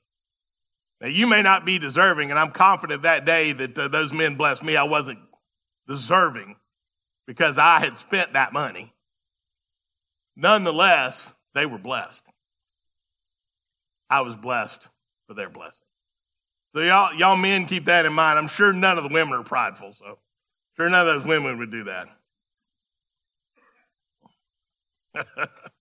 Now, 1.01 1.09
you 1.09 1.27
may 1.27 1.43
not 1.43 1.65
be 1.65 1.79
deserving, 1.79 2.31
and 2.31 2.39
I'm 2.39 2.53
confident 2.53 3.03
that 3.03 3.25
day 3.25 3.53
that 3.53 3.79
uh, 3.79 3.89
those 3.89 4.13
men 4.13 4.37
blessed 4.37 4.63
me, 4.63 4.77
I 4.77 4.85
wasn't 4.85 5.19
deserving 5.89 6.57
because 7.27 7.59
I 7.59 7.81
had 7.81 7.97
spent 7.97 8.33
that 8.33 8.53
money. 8.53 8.93
Nonetheless, 10.37 11.33
they 11.55 11.67
were 11.67 11.79
blessed. 11.79 12.25
I 14.09 14.23
was 14.23 14.35
blessed 14.35 14.89
for 15.27 15.35
their 15.35 15.51
blessing. 15.51 15.87
So 16.75 16.81
y'all, 16.81 17.15
y'all 17.15 17.37
men 17.37 17.67
keep 17.67 17.85
that 17.87 18.07
in 18.07 18.13
mind. 18.13 18.39
I'm 18.39 18.49
sure 18.49 18.73
none 18.73 18.99
of 18.99 19.05
the 19.05 19.13
women 19.13 19.35
are 19.35 19.45
prideful, 19.45 19.93
so 19.93 20.19
sure 20.77 20.89
none 20.89 21.07
of 21.07 21.15
those 21.15 21.27
women 21.27 21.59
would 21.59 21.71
do 21.71 21.85
that. 21.85 22.09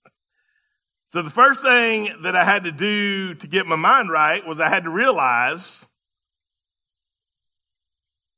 So 1.11 1.21
the 1.21 1.29
first 1.29 1.61
thing 1.61 2.09
that 2.23 2.37
I 2.37 2.45
had 2.45 2.63
to 2.63 2.71
do 2.71 3.33
to 3.35 3.47
get 3.47 3.67
my 3.67 3.75
mind 3.75 4.09
right 4.09 4.47
was 4.47 4.61
I 4.61 4.69
had 4.69 4.85
to 4.85 4.89
realize 4.89 5.85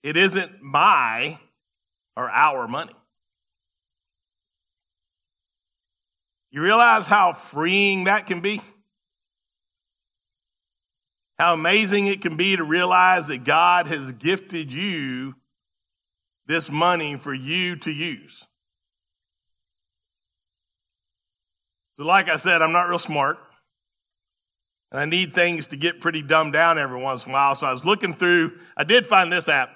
it 0.02 0.18
isn't 0.18 0.64
my 0.64 1.38
or 2.16 2.30
our 2.30 2.68
money. 2.68 2.94
You 6.52 6.62
realize 6.62 7.06
how 7.08 7.34
freeing 7.34 8.04
that 8.04 8.28
can 8.28 8.42
be? 8.42 8.62
How 11.40 11.56
amazing 11.56 12.08
it 12.08 12.22
can 12.22 12.38
be 12.38 12.56
to 12.56 12.64
realize 12.64 13.28
that 13.28 13.44
God 13.44 13.88
has 13.88 14.12
gifted 14.12 14.72
you 14.72 15.34
this 16.46 16.70
money 16.70 17.16
for 17.16 17.34
you 17.34 17.78
to 17.78 17.92
use. 17.92 18.46
So, 21.98 22.04
like 22.04 22.30
I 22.30 22.38
said, 22.38 22.62
I'm 22.62 22.72
not 22.72 22.90
real 22.90 23.00
smart. 23.00 23.38
And 24.92 25.00
I 25.00 25.06
need 25.06 25.34
things 25.34 25.68
to 25.68 25.76
get 25.76 26.02
pretty 26.02 26.22
dumbed 26.22 26.54
down 26.54 26.78
every 26.78 27.02
once 27.02 27.26
in 27.26 27.32
a 27.32 27.34
while. 27.34 27.56
So 27.56 27.66
I 27.66 27.72
was 27.72 27.84
looking 27.84 28.14
through, 28.14 28.60
I 28.78 28.84
did 28.84 29.08
find 29.08 29.32
this 29.32 29.50
app. 29.50 29.70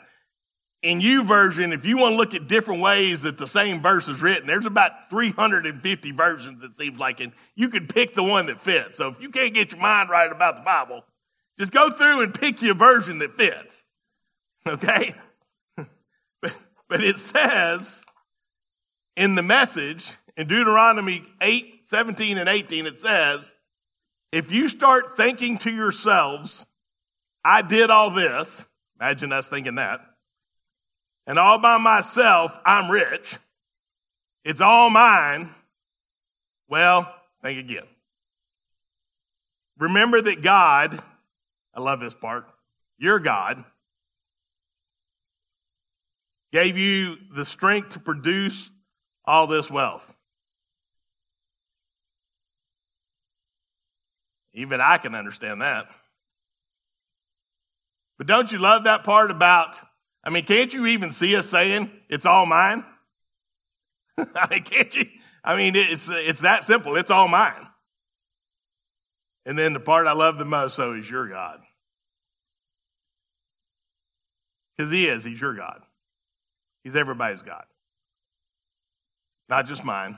In 0.84 1.02
YouVersion, 1.02 1.74
if 1.74 1.86
you 1.86 1.98
want 1.98 2.14
to 2.14 2.18
look 2.18 2.34
at 2.36 2.48
different 2.48 2.82
ways 2.82 3.24
that 3.24 3.38
the 3.38 3.48
same 3.48 3.82
verse 3.82 4.08
is 4.08 4.22
written, 4.22 4.48
there's 4.48 4.68
about 4.68 5.10
350 5.10 6.12
versions, 6.12 6.62
it 6.62 6.76
seems 6.76 7.00
like, 7.00 7.20
and 7.20 7.32
you 7.56 7.70
can 7.70 7.88
pick 7.88 8.14
the 8.14 8.24
one 8.24 8.46
that 8.46 8.62
fits. 8.62 8.98
So 8.98 9.08
if 9.08 9.20
you 9.20 9.30
can't 9.30 9.54
get 9.54 9.72
your 9.72 9.82
mind 9.82 10.10
right 10.10 10.32
about 10.32 10.58
the 10.58 10.64
Bible, 10.64 11.04
Just 11.58 11.74
go 11.74 11.90
through 11.90 12.22
and 12.22 12.34
pick 12.34 12.62
your 12.62 12.76
version 12.76 13.20
that 13.20 13.36
fits. 13.36 13.84
Okay? 14.68 15.16
but, 16.42 16.54
but 16.90 17.02
it 17.02 17.20
says 17.20 18.04
in 19.16 19.36
the 19.36 19.42
message, 19.42 20.12
in 20.36 20.48
Deuteronomy 20.48 21.24
8, 21.42 21.88
17 21.88 22.38
and 22.38 22.50
18, 22.50 22.86
it 22.86 23.00
says, 23.00 23.56
if 24.34 24.52
you 24.52 24.68
start 24.68 25.16
thinking 25.16 25.58
to 25.60 25.72
yourselves, 25.72 26.66
I 27.46 27.62
did 27.62 27.90
all 27.90 28.12
this, 28.12 28.66
imagine 29.00 29.32
us 29.32 29.48
thinking 29.48 29.76
that, 29.76 30.02
and 31.28 31.38
all 31.38 31.60
by 31.60 31.78
myself, 31.78 32.58
I'm 32.66 32.90
rich, 32.90 33.38
it's 34.44 34.62
all 34.62 34.90
mine, 34.90 35.54
well, 36.70 37.14
think 37.44 37.60
again. 37.60 37.84
Remember 39.78 40.22
that 40.22 40.42
God, 40.42 41.04
I 41.76 41.82
love 41.82 42.00
this 42.00 42.14
part, 42.14 42.48
your 42.98 43.20
God, 43.20 43.64
gave 46.52 46.78
you 46.78 47.18
the 47.36 47.46
strength 47.46 47.90
to 47.90 48.00
produce 48.00 48.72
all 49.26 49.48
this 49.48 49.70
wealth. 49.70 50.12
Even 54.54 54.82
I 54.82 54.98
can 54.98 55.14
understand 55.14 55.62
that. 55.62 55.88
But 58.18 58.26
don't 58.26 58.52
you 58.52 58.58
love 58.58 58.86
that 58.86 59.04
part 59.04 59.30
about, 59.30 59.78
I 60.28 60.30
mean, 60.30 60.44
can't 60.44 60.74
you 60.74 60.88
even 60.88 61.14
see 61.14 61.38
us 61.38 61.50
saying, 61.50 61.90
it's 62.10 62.26
all 62.26 62.46
mine? 62.46 62.84
I 64.18 64.48
mean, 64.50 64.64
can't 64.64 64.94
you? 64.94 65.06
I 65.42 65.56
mean, 65.56 65.78
it's, 65.78 66.10
it's 66.12 66.42
that 66.42 66.66
simple. 66.66 66.98
It's 66.98 67.12
all 67.12 67.30
mine. 67.30 67.66
And 69.46 69.58
then 69.58 69.72
the 69.72 69.80
part 69.80 70.06
I 70.06 70.12
love 70.12 70.38
the 70.38 70.44
most, 70.44 70.76
though, 70.76 70.96
is 70.96 71.10
your 71.10 71.30
God. 71.30 71.62
Because 74.76 74.92
He 74.92 75.08
is. 75.08 75.24
He's 75.24 75.40
your 75.40 75.54
God. 75.54 75.82
He's 76.84 76.98
everybody's 76.98 77.44
God. 77.44 77.64
Not 79.48 79.66
just 79.66 79.86
mine. 79.86 80.18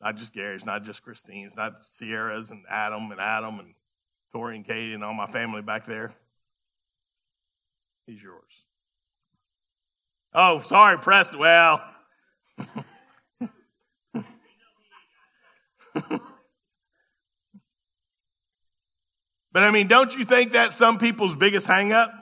Not 0.00 0.18
just 0.18 0.32
Gary's, 0.32 0.64
not 0.64 0.84
just 0.84 1.02
Christine's, 1.02 1.56
not 1.56 1.84
Sierra's 1.84 2.52
and 2.52 2.62
Adam 2.70 3.10
and 3.10 3.20
Adam 3.20 3.58
and 3.58 3.74
Tori 4.32 4.54
and 4.54 4.64
Katie 4.64 4.94
and 4.94 5.02
all 5.02 5.14
my 5.14 5.26
family 5.26 5.62
back 5.62 5.84
there. 5.84 6.14
He's 8.06 8.22
yours. 8.22 8.63
Oh, 10.34 10.60
sorry, 10.60 10.98
Preston. 10.98 11.38
Well, 11.38 11.80
but 15.94 16.20
I 19.54 19.70
mean, 19.70 19.86
don't 19.86 20.14
you 20.14 20.24
think 20.24 20.52
that's 20.52 20.76
some 20.76 20.98
people's 20.98 21.36
biggest 21.36 21.66
hangup? 21.68 22.12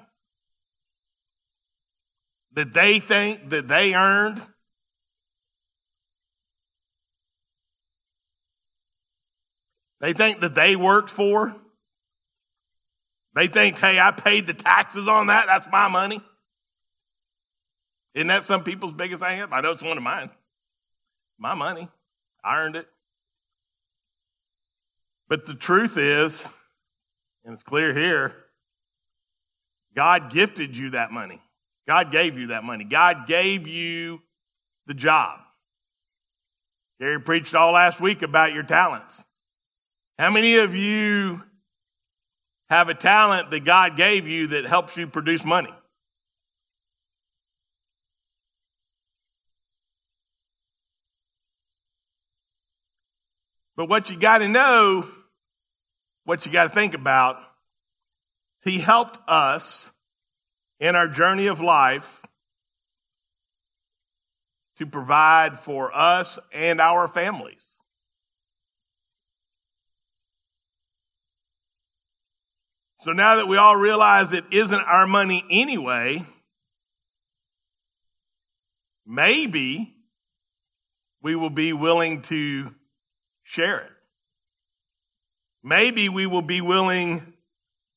That 2.54 2.75
they 2.75 3.00
think 3.00 3.49
that 3.50 3.66
they 3.66 3.95
earned 3.95 4.42
They 10.02 10.12
think 10.12 10.40
that 10.40 10.57
they 10.57 10.75
worked 10.75 11.11
for. 11.11 11.54
They 13.35 13.47
think, 13.47 13.78
hey, 13.78 14.00
I 14.00 14.11
paid 14.11 14.49
the 14.49 14.52
taxes 14.52 15.07
on 15.07 15.28
that. 15.28 15.47
That's 15.47 15.69
my 15.71 15.87
money. 15.87 16.21
Isn't 18.14 18.28
that 18.28 18.45
some 18.45 18.62
people's 18.64 18.92
biggest 18.92 19.23
hang 19.23 19.40
up? 19.40 19.52
I 19.52 19.61
know 19.61 19.71
it's 19.71 19.83
one 19.83 19.97
of 19.97 20.02
mine. 20.02 20.31
My 21.38 21.54
money. 21.54 21.88
I 22.45 22.59
earned 22.59 22.76
it. 22.76 22.87
But 25.28 25.47
the 25.47 25.54
truth 25.54 25.97
is, 25.97 26.47
and 27.45 27.54
it's 27.54 27.62
clear 27.62 27.95
here, 27.95 28.35
God 29.95 30.31
gifted 30.31 30.76
you 30.76 30.90
that 30.90 31.11
money. 31.11 31.40
God 31.87 32.12
gave 32.12 32.38
you 32.38 32.49
that 32.49 32.64
money. 32.64 32.85
God 32.85 33.26
gave 33.26 33.66
you 33.66 34.21
the 34.87 34.95
job. 34.95 35.41
Gary 37.00 37.21
preached 37.21 37.54
all 37.54 37.73
last 37.73 38.00
week 38.00 38.23
about 38.23 38.52
your 38.52 38.63
talents. 38.63 39.23
How 40.19 40.30
many 40.30 40.56
of 40.56 40.75
you 40.75 41.43
have 42.69 42.89
a 42.89 42.95
talent 42.95 43.50
that 43.50 43.65
God 43.65 43.97
gave 43.97 44.28
you 44.28 44.49
that 44.49 44.67
helps 44.67 44.97
you 44.97 45.06
produce 45.06 45.45
money? 45.45 45.73
But 53.76 53.89
what 53.89 54.11
you 54.11 54.17
got 54.19 54.39
to 54.39 54.49
know, 54.49 55.06
what 56.25 56.45
you 56.47 56.52
got 56.52 56.65
to 56.65 56.71
think 56.71 56.95
about, 56.95 57.37
He 58.65 58.78
helped 58.78 59.19
us 59.28 59.93
in 60.78 60.97
our 60.97 61.08
journey 61.08 61.47
of 61.47 61.61
life 61.61 62.23
to 64.78 64.87
provide 64.87 65.58
for 65.58 65.97
us 65.97 66.39
and 66.52 66.80
our 66.80 67.08
families. 67.08 67.65
So 73.00 73.11
now 73.11 73.37
that 73.37 73.49
we 73.49 73.56
all 73.56 73.76
realize 73.76 74.32
it 74.32 74.45
isn't 74.52 74.80
our 74.80 75.08
money 75.08 75.45
anyway, 75.50 76.25
maybe 79.04 79.93
we 81.21 81.35
will 81.35 81.50
be 81.50 81.73
willing 81.73 82.23
to 82.23 82.73
share 83.43 83.81
it. 83.81 83.91
Maybe 85.63 86.09
we 86.09 86.26
will 86.26 86.43
be 86.43 86.61
willing 86.61 87.33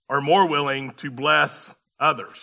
or 0.08 0.21
more 0.21 0.47
willing 0.47 0.91
to 0.95 1.10
bless 1.10 1.73
others. 1.99 2.38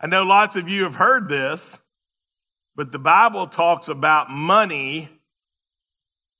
I 0.00 0.06
know 0.06 0.22
lots 0.22 0.56
of 0.56 0.68
you 0.68 0.84
have 0.84 0.94
heard 0.94 1.28
this, 1.28 1.78
but 2.74 2.90
the 2.90 2.98
Bible 2.98 3.48
talks 3.48 3.88
about 3.88 4.30
money 4.30 5.10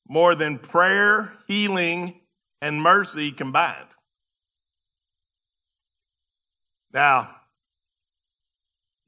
more 0.08 0.34
than 0.34 0.58
prayer, 0.58 1.32
healing, 1.46 2.18
and 2.62 2.80
mercy 2.80 3.32
combined. 3.32 3.86
Now, 6.92 7.30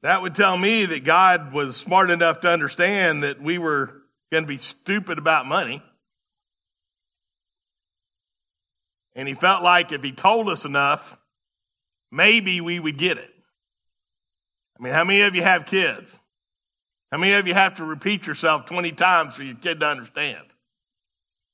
that 0.03 0.21
would 0.21 0.35
tell 0.35 0.57
me 0.57 0.85
that 0.85 1.03
God 1.03 1.51
was 1.51 1.75
smart 1.75 2.11
enough 2.11 2.41
to 2.41 2.49
understand 2.49 3.23
that 3.23 3.41
we 3.41 3.57
were 3.57 4.02
going 4.33 4.43
to 4.43 4.47
be 4.47 4.57
stupid 4.57 5.17
about 5.17 5.45
money. 5.45 5.81
And 9.15 9.27
he 9.27 9.35
felt 9.35 9.63
like 9.63 9.91
if 9.91 10.03
he 10.03 10.11
told 10.11 10.49
us 10.49 10.65
enough, 10.65 11.17
maybe 12.11 12.59
we 12.59 12.79
would 12.79 12.97
get 12.97 13.19
it. 13.19 13.29
I 14.77 14.83
mean, 14.83 14.91
how 14.91 15.03
many 15.03 15.21
of 15.21 15.35
you 15.35 15.43
have 15.43 15.67
kids? 15.67 16.19
How 17.11 17.19
many 17.19 17.33
of 17.33 17.47
you 17.47 17.53
have 17.53 17.75
to 17.75 17.85
repeat 17.85 18.25
yourself 18.25 18.65
20 18.65 18.91
times 18.93 19.35
for 19.35 19.43
your 19.43 19.55
kid 19.55 19.79
to 19.81 19.85
understand 19.85 20.47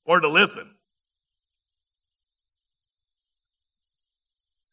or 0.06 0.20
to 0.20 0.28
listen? 0.28 0.70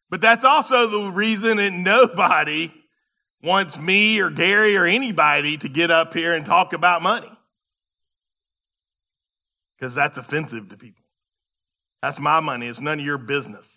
But 0.09 0.21
that's 0.21 0.45
also 0.45 0.87
the 0.87 1.11
reason 1.11 1.57
that 1.57 1.73
nobody 1.73 2.71
wants 3.43 3.77
me 3.77 4.21
or 4.21 4.29
Gary 4.29 4.77
or 4.77 4.85
anybody 4.85 5.57
to 5.57 5.67
get 5.67 5.91
up 5.91 6.13
here 6.13 6.33
and 6.33 6.45
talk 6.45 6.71
about 6.71 7.01
money. 7.01 7.36
Because 9.77 9.95
that's 9.95 10.17
offensive 10.17 10.69
to 10.69 10.77
people. 10.77 11.03
That's 12.01 12.19
my 12.19 12.39
money. 12.39 12.67
It's 12.67 12.79
none 12.79 12.99
of 12.99 13.05
your 13.05 13.17
business. 13.17 13.75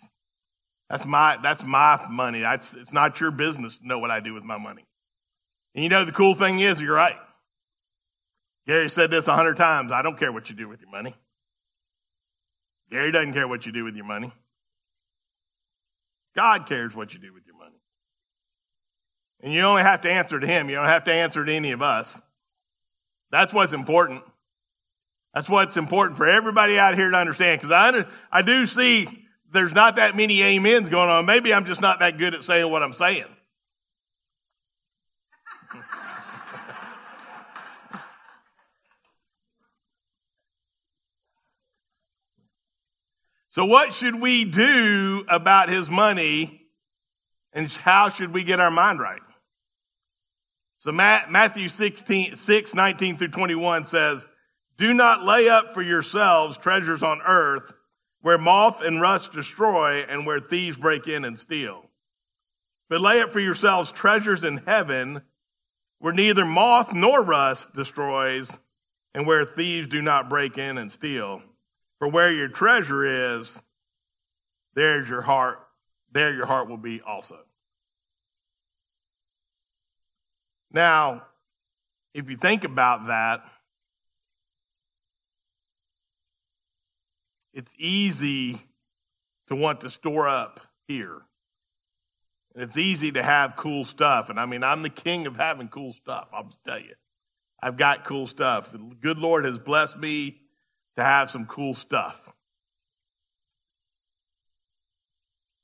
That's 0.89 1.05
my, 1.05 1.37
that's 1.41 1.63
my 1.63 1.99
money. 2.09 2.41
That's, 2.41 2.73
it's 2.73 2.91
not 2.91 3.19
your 3.19 3.31
business 3.31 3.77
to 3.77 3.87
know 3.87 3.99
what 3.99 4.11
I 4.11 4.19
do 4.19 4.33
with 4.33 4.43
my 4.43 4.57
money. 4.57 4.85
And 5.73 5.83
you 5.83 5.89
know, 5.89 6.05
the 6.05 6.11
cool 6.11 6.35
thing 6.35 6.59
is, 6.59 6.81
you're 6.81 6.95
right. 6.95 7.15
Gary 8.67 8.89
said 8.89 9.09
this 9.09 9.27
a 9.27 9.35
hundred 9.35 9.57
times. 9.57 9.91
I 9.91 10.01
don't 10.01 10.19
care 10.19 10.31
what 10.31 10.49
you 10.49 10.55
do 10.55 10.67
with 10.67 10.81
your 10.81 10.91
money. 10.91 11.15
Gary 12.91 13.11
doesn't 13.11 13.33
care 13.33 13.47
what 13.47 13.65
you 13.65 13.71
do 13.71 13.83
with 13.83 13.95
your 13.95 14.05
money. 14.05 14.33
God 16.35 16.67
cares 16.67 16.95
what 16.95 17.13
you 17.13 17.19
do 17.19 17.33
with 17.33 17.45
your 17.45 17.57
money. 17.57 17.75
And 19.41 19.53
you 19.53 19.61
only 19.61 19.81
have 19.81 20.01
to 20.01 20.11
answer 20.11 20.39
to 20.39 20.45
Him. 20.45 20.69
You 20.69 20.75
don't 20.75 20.85
have 20.85 21.05
to 21.05 21.13
answer 21.13 21.43
to 21.43 21.51
any 21.51 21.71
of 21.71 21.81
us. 21.81 22.21
That's 23.31 23.53
what's 23.53 23.73
important. 23.73 24.23
That's 25.33 25.49
what's 25.49 25.77
important 25.77 26.17
for 26.17 26.27
everybody 26.27 26.77
out 26.77 26.95
here 26.95 27.09
to 27.09 27.17
understand. 27.17 27.61
Because 27.61 27.71
I, 27.71 28.05
I 28.31 28.41
do 28.41 28.65
see 28.65 29.07
there's 29.51 29.73
not 29.73 29.95
that 29.95 30.15
many 30.15 30.43
amens 30.43 30.89
going 30.89 31.09
on. 31.09 31.25
Maybe 31.25 31.53
I'm 31.53 31.65
just 31.65 31.81
not 31.81 31.99
that 31.99 32.17
good 32.17 32.33
at 32.33 32.43
saying 32.43 32.69
what 32.69 32.83
I'm 32.83 32.93
saying. 32.93 33.25
So 43.53 43.65
what 43.65 43.91
should 43.91 44.15
we 44.15 44.45
do 44.45 45.25
about 45.27 45.67
his 45.67 45.89
money 45.89 46.61
and 47.51 47.69
how 47.69 48.07
should 48.07 48.33
we 48.33 48.45
get 48.45 48.61
our 48.61 48.71
mind 48.71 49.01
right? 49.01 49.19
So 50.77 50.93
Matthew 50.93 51.67
16, 51.67 52.37
6, 52.37 52.73
19 52.73 53.17
through 53.17 53.27
21 53.27 53.85
says, 53.85 54.25
do 54.81 54.95
not 54.95 55.23
lay 55.23 55.47
up 55.47 55.75
for 55.75 55.83
yourselves 55.83 56.57
treasures 56.57 57.03
on 57.03 57.21
earth 57.21 57.71
where 58.21 58.39
moth 58.39 58.81
and 58.81 58.99
rust 58.99 59.31
destroy 59.31 60.01
and 60.09 60.25
where 60.25 60.39
thieves 60.39 60.75
break 60.75 61.07
in 61.07 61.23
and 61.23 61.37
steal. 61.37 61.85
But 62.89 62.99
lay 62.99 63.21
up 63.21 63.31
for 63.31 63.39
yourselves 63.39 63.91
treasures 63.91 64.43
in 64.43 64.57
heaven 64.57 65.21
where 65.99 66.13
neither 66.13 66.45
moth 66.45 66.93
nor 66.93 67.21
rust 67.21 67.71
destroys 67.75 68.57
and 69.13 69.27
where 69.27 69.45
thieves 69.45 69.87
do 69.87 70.01
not 70.01 70.29
break 70.29 70.57
in 70.57 70.79
and 70.79 70.91
steal. 70.91 71.43
For 71.99 72.07
where 72.07 72.33
your 72.33 72.47
treasure 72.47 73.37
is, 73.37 73.61
there's 74.73 75.07
your 75.07 75.21
heart, 75.21 75.59
there 76.11 76.33
your 76.33 76.47
heart 76.47 76.67
will 76.67 76.77
be 76.77 77.01
also. 77.05 77.37
Now, 80.71 81.21
if 82.15 82.31
you 82.31 82.37
think 82.37 82.63
about 82.63 83.09
that, 83.09 83.43
it's 87.53 87.73
easy 87.77 88.61
to 89.47 89.55
want 89.55 89.81
to 89.81 89.89
store 89.89 90.27
up 90.27 90.59
here. 90.87 91.21
It's 92.55 92.77
easy 92.77 93.11
to 93.13 93.23
have 93.23 93.55
cool 93.55 93.85
stuff. 93.85 94.29
And 94.29 94.39
I 94.39 94.45
mean, 94.45 94.63
I'm 94.63 94.81
the 94.81 94.89
king 94.89 95.25
of 95.27 95.37
having 95.37 95.69
cool 95.69 95.93
stuff. 95.93 96.27
I'll 96.33 96.43
just 96.43 96.63
tell 96.65 96.79
you. 96.79 96.95
I've 97.61 97.77
got 97.77 98.05
cool 98.05 98.27
stuff. 98.27 98.71
The 98.71 98.77
good 98.77 99.17
Lord 99.17 99.45
has 99.45 99.59
blessed 99.59 99.97
me 99.97 100.41
to 100.97 101.03
have 101.03 101.29
some 101.29 101.45
cool 101.45 101.73
stuff. 101.73 102.19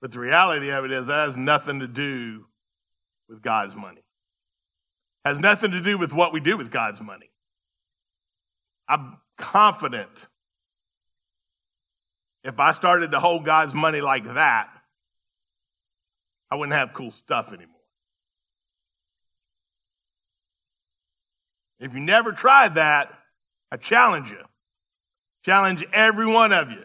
But 0.02 0.12
the 0.12 0.20
reality 0.20 0.70
of 0.70 0.86
it 0.86 0.92
is 0.92 1.08
that 1.08 1.26
has 1.26 1.36
nothing 1.36 1.80
to 1.80 1.88
do 1.88 2.46
with 3.28 3.42
God's 3.42 3.76
money. 3.76 4.04
Has 5.26 5.40
nothing 5.40 5.72
to 5.72 5.82
do 5.82 5.98
with 5.98 6.14
what 6.14 6.32
we 6.32 6.40
do 6.40 6.56
with 6.56 6.72
God's 6.72 7.02
money. 7.02 7.30
I'm 8.88 9.18
confident 9.38 10.28
if 12.48 12.60
I 12.60 12.72
started 12.72 13.12
to 13.12 13.20
hold 13.20 13.44
God's 13.46 13.74
money 13.74 14.00
like 14.00 14.24
that, 14.34 14.70
I 16.50 16.56
wouldn't 16.56 16.78
have 16.78 16.94
cool 16.94 17.12
stuff 17.12 17.48
anymore. 17.50 17.76
If 21.80 21.94
you 21.94 22.00
never 22.00 22.32
tried 22.32 22.76
that, 22.76 23.14
I 23.70 23.76
challenge 23.76 24.30
you. 24.30 24.40
Challenge 25.44 25.86
every 25.92 26.26
one 26.26 26.54
of 26.54 26.72
you. 26.72 26.84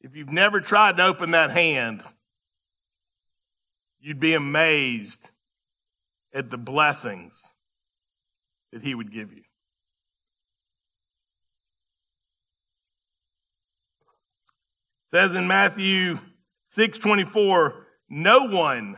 If 0.00 0.16
you've 0.16 0.32
never 0.32 0.60
tried 0.60 0.96
to 0.96 1.04
open 1.04 1.30
that 1.30 1.50
hand, 1.50 2.02
you'd 4.00 4.20
be 4.20 4.34
amazed 4.34 5.30
at 6.34 6.50
the 6.50 6.58
blessings 6.58 7.40
that 8.72 8.82
he 8.82 8.94
would 8.94 9.12
give 9.12 9.32
you. 9.32 9.42
Says 15.06 15.34
in 15.34 15.46
Matthew 15.46 16.18
6:24, 16.68 17.86
no 18.08 18.44
one 18.44 18.96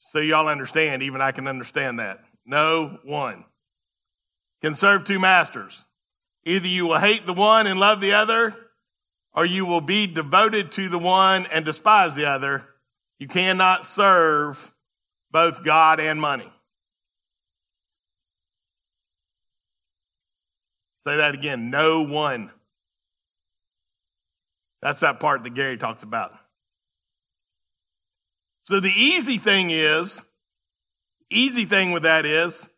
so 0.00 0.18
y'all 0.18 0.48
understand, 0.48 1.02
even 1.02 1.20
I 1.20 1.30
can 1.30 1.46
understand 1.46 2.00
that. 2.00 2.24
No 2.44 2.98
one 3.04 3.44
can 4.62 4.74
serve 4.74 5.04
two 5.04 5.18
masters. 5.18 5.84
Either 6.44 6.66
you 6.66 6.86
will 6.86 6.98
hate 6.98 7.26
the 7.26 7.34
one 7.34 7.66
and 7.66 7.78
love 7.78 8.00
the 8.00 8.14
other, 8.14 8.56
or 9.34 9.44
you 9.44 9.66
will 9.66 9.82
be 9.82 10.06
devoted 10.06 10.72
to 10.72 10.88
the 10.88 10.98
one 10.98 11.46
and 11.46 11.64
despise 11.64 12.14
the 12.14 12.26
other. 12.26 12.64
You 13.18 13.28
cannot 13.28 13.86
serve 13.86 14.74
both 15.30 15.62
God 15.62 16.00
and 16.00 16.20
money. 16.20 16.50
Say 21.04 21.18
that 21.18 21.34
again. 21.34 21.70
No 21.70 22.02
one. 22.02 22.50
That's 24.82 25.00
that 25.00 25.20
part 25.20 25.44
that 25.44 25.54
Gary 25.54 25.76
talks 25.76 26.02
about. 26.02 26.32
So 28.64 28.80
the 28.80 28.90
easy 28.90 29.38
thing 29.38 29.70
is, 29.70 30.24
easy 31.30 31.64
thing 31.64 31.92
with 31.92 32.04
that 32.04 32.24
is, 32.24 32.68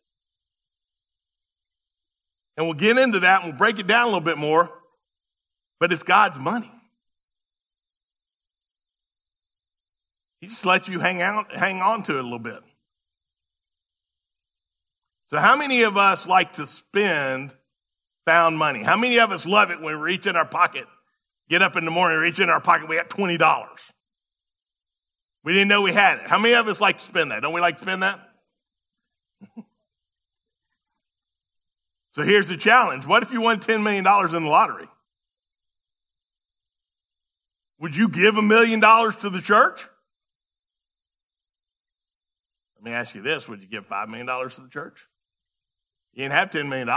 and 2.56 2.66
we'll 2.66 2.74
get 2.74 2.98
into 2.98 3.20
that 3.20 3.42
and 3.42 3.52
we'll 3.52 3.58
break 3.58 3.78
it 3.78 3.86
down 3.86 4.02
a 4.02 4.06
little 4.06 4.20
bit 4.20 4.38
more, 4.38 4.70
but 5.80 5.92
it's 5.92 6.02
God's 6.02 6.38
money. 6.38 6.70
He 10.40 10.48
just 10.48 10.66
lets 10.66 10.88
you 10.88 10.98
hang 10.98 11.22
out, 11.22 11.54
hang 11.54 11.80
on 11.80 12.02
to 12.04 12.16
it 12.16 12.20
a 12.20 12.22
little 12.22 12.38
bit. 12.38 12.60
So 15.30 15.38
how 15.38 15.56
many 15.56 15.82
of 15.82 15.96
us 15.96 16.26
like 16.26 16.54
to 16.54 16.66
spend 16.66 17.52
found 18.26 18.58
money? 18.58 18.82
How 18.82 18.96
many 18.96 19.18
of 19.18 19.32
us 19.32 19.46
love 19.46 19.70
it 19.70 19.80
when 19.80 19.94
we 19.96 20.02
reach 20.02 20.26
in 20.26 20.36
our 20.36 20.44
pocket, 20.44 20.86
get 21.48 21.62
up 21.62 21.76
in 21.76 21.84
the 21.84 21.90
morning, 21.90 22.18
reach 22.18 22.38
in 22.40 22.48
our 22.48 22.60
pocket, 22.60 22.88
we 22.88 22.96
got 22.96 23.10
$20. 23.10 23.38
We 25.44 25.52
didn't 25.52 25.68
know 25.68 25.82
we 25.82 25.92
had 25.92 26.18
it. 26.18 26.26
How 26.26 26.38
many 26.38 26.54
of 26.54 26.68
us 26.68 26.80
like 26.80 26.98
to 26.98 27.04
spend 27.04 27.30
that? 27.32 27.40
Don't 27.40 27.52
we 27.52 27.60
like 27.60 27.76
to 27.78 27.82
spend 27.82 28.02
that? 28.02 28.20
so 32.14 32.22
here's 32.22 32.48
the 32.48 32.56
challenge. 32.56 33.06
What 33.06 33.22
if 33.22 33.32
you 33.32 33.40
won 33.40 33.58
$10 33.58 33.82
million 33.82 34.06
in 34.06 34.44
the 34.44 34.50
lottery? 34.50 34.88
Would 37.80 37.96
you 37.96 38.08
give 38.08 38.36
a 38.36 38.42
million 38.42 38.78
dollars 38.78 39.16
to 39.16 39.30
the 39.30 39.40
church? 39.40 39.88
Let 42.76 42.84
me 42.84 42.92
ask 42.92 43.14
you 43.14 43.22
this. 43.22 43.48
Would 43.48 43.60
you 43.60 43.68
give 43.68 43.88
$5 43.88 44.08
million 44.08 44.26
to 44.26 44.60
the 44.60 44.68
church? 44.68 45.00
You 46.12 46.22
didn't 46.22 46.34
have 46.34 46.50
$10 46.50 46.68
million. 46.68 46.88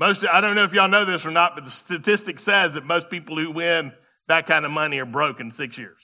Most, 0.00 0.24
I 0.24 0.40
don't 0.40 0.56
know 0.56 0.64
if 0.64 0.72
y'all 0.72 0.88
know 0.88 1.04
this 1.04 1.26
or 1.26 1.30
not, 1.30 1.54
but 1.54 1.66
the 1.66 1.70
statistic 1.70 2.38
says 2.38 2.72
that 2.72 2.86
most 2.86 3.10
people 3.10 3.36
who 3.36 3.50
win 3.50 3.92
that 4.28 4.46
kind 4.46 4.64
of 4.64 4.70
money 4.70 4.98
are 4.98 5.04
broke 5.04 5.40
in 5.40 5.50
six 5.50 5.76
years. 5.76 5.98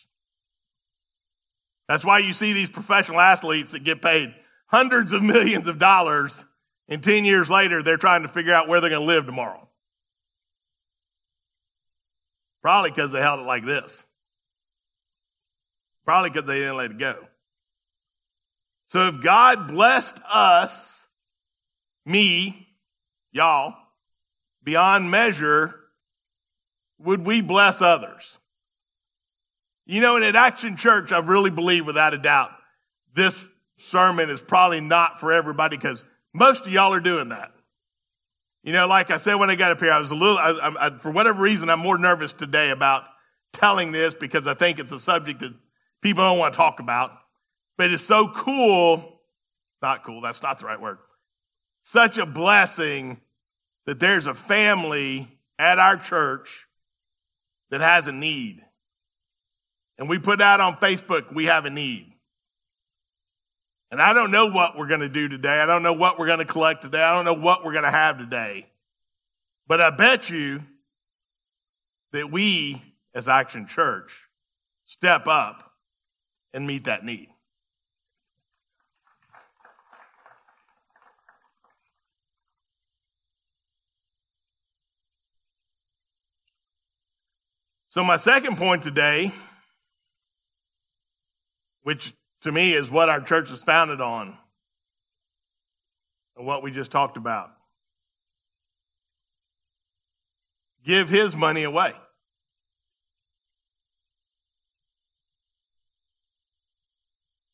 That's 1.89 2.05
why 2.05 2.19
you 2.19 2.35
see 2.35 2.53
these 2.53 2.69
professional 2.69 3.19
athletes 3.19 3.73
that 3.73 3.85
get 3.85 4.03
paid 4.03 4.35
hundreds 4.67 5.15
of 5.15 5.23
millions 5.23 5.67
of 5.67 5.79
dollars 5.79 6.45
and 6.89 7.03
10 7.03 7.25
years 7.25 7.49
later 7.49 7.83
they're 7.83 7.97
trying 7.97 8.21
to 8.21 8.29
figure 8.29 8.53
out 8.53 8.69
where 8.69 8.83
they're 8.83 8.91
going 8.91 9.01
to 9.01 9.07
live 9.07 9.25
tomorrow. 9.25 9.67
Probably 12.61 12.91
because 12.91 13.13
they 13.13 13.21
held 13.21 13.41
it 13.41 13.47
like 13.47 13.65
this. 13.65 14.05
Probably 16.05 16.29
because 16.29 16.47
they 16.47 16.59
didn't 16.59 16.77
let 16.77 16.91
it 16.91 16.99
go. 16.99 17.17
So 18.89 19.09
if 19.09 19.23
God 19.23 19.69
blessed 19.69 20.21
us, 20.31 21.07
me, 22.05 22.69
y'all, 23.33 23.75
beyond 24.67 25.11
measure, 25.11 25.77
would 26.99 27.25
we 27.25 27.41
bless 27.41 27.81
others? 27.81 28.37
You 29.87 30.01
know, 30.01 30.17
in 30.17 30.25
an 30.25 30.35
Action 30.35 30.77
Church, 30.77 31.13
I 31.13 31.19
really 31.19 31.51
believe 31.51 31.87
without 31.87 32.13
a 32.13 32.19
doubt, 32.19 32.51
this 33.15 33.47
sermon 33.79 34.29
is 34.29 34.41
probably 34.43 34.81
not 34.81 35.21
for 35.21 35.33
everybody 35.33 35.77
because 35.77 36.05
most 36.35 36.67
of 36.67 36.73
y'all 36.73 36.93
are 36.93 37.01
doing 37.01 37.29
that. 37.29 37.53
You 38.65 38.73
know, 38.73 38.89
like 38.89 39.13
I 39.13 39.19
said 39.19 39.35
when 39.35 39.49
I 39.49 39.55
got 39.55 39.71
up 39.71 39.79
here, 39.79 39.93
I 39.93 40.01
was 40.01 40.11
a 40.11 40.17
little, 40.17 40.37
I, 40.37 40.73
I, 40.81 40.99
for 40.99 41.13
whatever 41.13 41.41
reason, 41.41 41.71
I'm 41.71 41.79
more 41.79 41.97
nervous 41.97 42.33
today 42.33 42.71
about 42.71 43.05
telling 43.53 43.93
this 43.93 44.15
because 44.15 44.49
I 44.49 44.55
think 44.55 44.81
it's 44.81 44.91
a 44.91 44.99
subject 44.99 45.39
that 45.41 45.55
people 46.03 46.25
don't 46.25 46.39
want 46.39 46.55
to 46.55 46.57
talk 46.57 46.81
about. 46.81 47.13
But 47.79 47.93
it's 47.93 48.03
so 48.03 48.33
cool, 48.35 49.21
not 49.81 50.05
cool, 50.05 50.21
that's 50.23 50.43
not 50.43 50.59
the 50.59 50.67
right 50.67 50.81
word. 50.81 50.99
Such 51.85 52.19
a 52.19 52.27
blessing 52.27 53.21
that 53.87 53.99
there's 53.99 54.27
a 54.27 54.35
family 54.35 55.29
at 55.59 55.79
our 55.79 55.97
church 55.97 56.67
that 57.71 57.81
has 57.81 58.07
a 58.07 58.13
need. 58.13 58.63
And 59.99 60.09
we 60.09 60.19
put 60.19 60.43
out 60.43 60.61
on 60.61 60.77
Facebook, 60.77 61.35
we 61.35 61.47
have 61.47 61.65
a 61.65 61.71
need. 61.71 62.13
And 63.91 64.03
I 64.03 64.13
don't 64.13 64.31
know 64.31 64.47
what 64.47 64.77
we're 64.77 64.89
going 64.89 65.01
to 65.01 65.09
do 65.09 65.29
today. 65.29 65.61
I 65.61 65.67
don't 65.67 65.83
know 65.83 65.93
what 65.93 66.19
we're 66.19 66.27
going 66.27 66.41
to 66.41 66.45
collect 66.45 66.83
today. 66.83 67.01
I 67.01 67.15
don't 67.15 67.25
know 67.25 67.35
what 67.35 67.65
we're 67.65 67.73
going 67.73 67.85
to 67.85 67.91
have 67.91 68.19
today. 68.19 68.67
But 69.69 69.81
I 69.81 69.91
bet 69.91 70.29
you 70.29 70.63
that 72.13 72.31
we, 72.31 72.83
as 73.15 73.29
Action 73.29 73.67
Church, 73.67 74.13
step 74.85 75.29
up 75.29 75.73
and 76.53 76.67
meet 76.67 76.85
that 76.85 77.05
need. 77.05 77.29
So, 87.97 88.05
my 88.05 88.19
second 88.19 88.59
point 88.59 88.83
today, 88.83 89.33
which 91.83 92.13
to 92.43 92.53
me 92.53 92.75
is 92.75 92.91
what 92.91 93.09
our 93.09 93.23
church 93.23 93.51
is 93.51 93.63
founded 93.63 94.03
on, 94.03 94.37
and 96.37 96.47
what 96.47 96.63
we 96.63 96.73
just 96.73 96.91
talked 96.91 97.17
about 97.17 97.49
give 100.85 101.09
his 101.09 101.35
money 101.35 101.63
away. 101.63 101.95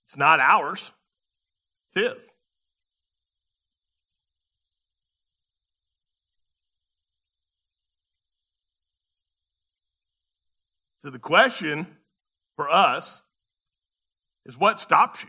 It's 0.08 0.16
not 0.16 0.40
ours, 0.40 0.90
it's 1.94 2.20
his. 2.20 2.30
So 11.02 11.10
the 11.10 11.18
question 11.18 11.86
for 12.56 12.70
us 12.70 13.22
is 14.46 14.56
what 14.56 14.78
stops 14.78 15.22
you? 15.22 15.28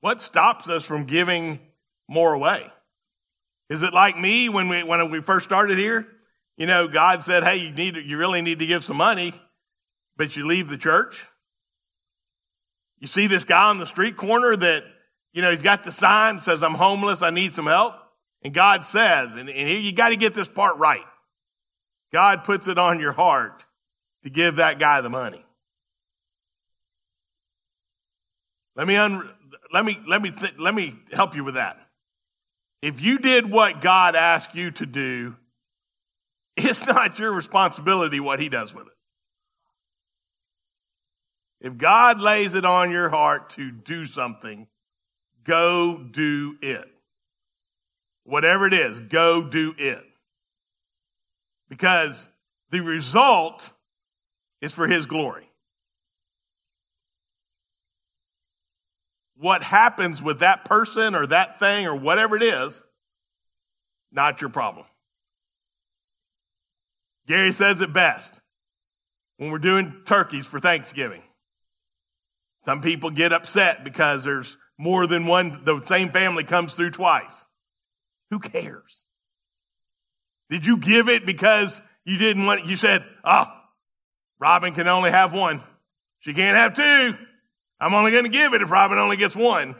What 0.00 0.22
stops 0.22 0.68
us 0.68 0.84
from 0.84 1.04
giving 1.04 1.60
more 2.08 2.32
away? 2.32 2.66
Is 3.68 3.82
it 3.82 3.92
like 3.92 4.18
me 4.18 4.48
when 4.48 4.68
we, 4.68 4.82
when 4.82 5.10
we 5.10 5.20
first 5.20 5.46
started 5.46 5.78
here? 5.78 6.06
You 6.56 6.66
know, 6.66 6.88
God 6.88 7.22
said, 7.22 7.44
Hey, 7.44 7.58
you 7.58 7.70
need, 7.70 7.96
you 7.96 8.16
really 8.16 8.42
need 8.42 8.58
to 8.58 8.66
give 8.66 8.82
some 8.82 8.96
money, 8.96 9.34
but 10.16 10.36
you 10.36 10.46
leave 10.46 10.68
the 10.68 10.78
church. 10.78 11.20
You 12.98 13.06
see 13.06 13.28
this 13.28 13.44
guy 13.44 13.68
on 13.68 13.78
the 13.78 13.86
street 13.86 14.16
corner 14.16 14.56
that, 14.56 14.82
you 15.32 15.42
know, 15.42 15.50
he's 15.50 15.62
got 15.62 15.84
the 15.84 15.92
sign 15.92 16.36
that 16.36 16.42
says, 16.42 16.62
I'm 16.62 16.74
homeless. 16.74 17.22
I 17.22 17.30
need 17.30 17.54
some 17.54 17.66
help. 17.66 17.94
And 18.42 18.54
God 18.54 18.84
says, 18.84 19.34
and, 19.34 19.50
and 19.50 19.84
you 19.84 19.92
got 19.92 20.10
to 20.10 20.16
get 20.16 20.34
this 20.34 20.48
part 20.48 20.78
right. 20.78 21.04
God 22.12 22.44
puts 22.44 22.68
it 22.68 22.78
on 22.78 23.00
your 23.00 23.12
heart 23.12 23.66
to 24.24 24.30
give 24.30 24.56
that 24.56 24.78
guy 24.78 25.00
the 25.00 25.10
money. 25.10 25.44
Let 28.76 28.86
me 28.86 28.96
un, 28.96 29.28
let 29.72 29.84
me 29.84 29.98
let 30.06 30.22
me 30.22 30.30
th- 30.30 30.54
let 30.58 30.74
me 30.74 30.96
help 31.12 31.36
you 31.36 31.44
with 31.44 31.54
that. 31.54 31.78
If 32.82 33.00
you 33.00 33.18
did 33.18 33.50
what 33.50 33.80
God 33.80 34.16
asked 34.16 34.54
you 34.54 34.70
to 34.72 34.86
do, 34.86 35.36
it's 36.56 36.84
not 36.86 37.18
your 37.18 37.32
responsibility 37.32 38.20
what 38.20 38.40
he 38.40 38.48
does 38.48 38.74
with 38.74 38.86
it. 38.86 38.92
If 41.60 41.76
God 41.76 42.20
lays 42.20 42.54
it 42.54 42.64
on 42.64 42.90
your 42.90 43.10
heart 43.10 43.50
to 43.50 43.70
do 43.70 44.06
something, 44.06 44.66
go 45.44 45.98
do 45.98 46.56
it. 46.62 46.86
Whatever 48.24 48.66
it 48.66 48.74
is, 48.74 49.00
go 49.00 49.42
do 49.42 49.74
it. 49.76 50.04
Because 51.68 52.30
the 52.70 52.80
result 52.80 53.70
is 54.60 54.72
for 54.72 54.86
his 54.86 55.06
glory. 55.06 55.48
What 59.36 59.62
happens 59.62 60.22
with 60.22 60.40
that 60.40 60.64
person 60.64 61.14
or 61.14 61.26
that 61.28 61.58
thing 61.58 61.86
or 61.86 61.94
whatever 61.94 62.36
it 62.36 62.42
is, 62.42 62.84
not 64.12 64.40
your 64.40 64.50
problem. 64.50 64.86
Gary 67.26 67.52
says 67.52 67.80
it 67.80 67.92
best 67.92 68.40
when 69.36 69.50
we're 69.50 69.58
doing 69.58 70.02
turkeys 70.04 70.46
for 70.46 70.60
Thanksgiving. 70.60 71.22
Some 72.64 72.82
people 72.82 73.10
get 73.10 73.32
upset 73.32 73.84
because 73.84 74.24
there's 74.24 74.58
more 74.76 75.06
than 75.06 75.26
one, 75.26 75.62
the 75.64 75.80
same 75.84 76.10
family 76.10 76.44
comes 76.44 76.74
through 76.74 76.90
twice. 76.90 77.46
Who 78.30 78.38
cares? 78.38 79.04
Did 80.48 80.66
you 80.66 80.76
give 80.76 81.08
it 81.08 81.26
because 81.26 81.80
you 82.04 82.16
didn't 82.16 82.46
want, 82.46 82.66
you 82.66 82.76
said, 82.76 83.04
oh, 83.24 83.46
Robin 84.38 84.74
can 84.74 84.88
only 84.88 85.10
have 85.10 85.32
one. 85.32 85.62
She 86.20 86.34
can't 86.34 86.56
have 86.56 86.74
two. 86.74 87.18
I'm 87.80 87.94
only 87.94 88.10
going 88.10 88.24
to 88.24 88.30
give 88.30 88.54
it 88.54 88.62
if 88.62 88.70
Robin 88.70 88.98
only 88.98 89.16
gets 89.16 89.36
one. 89.36 89.74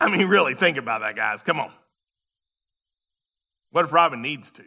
I 0.00 0.08
mean, 0.08 0.26
really, 0.26 0.54
think 0.54 0.78
about 0.78 1.02
that, 1.02 1.14
guys. 1.14 1.42
Come 1.42 1.60
on. 1.60 1.72
What 3.70 3.84
if 3.84 3.92
Robin 3.92 4.20
needs 4.20 4.50
to? 4.52 4.64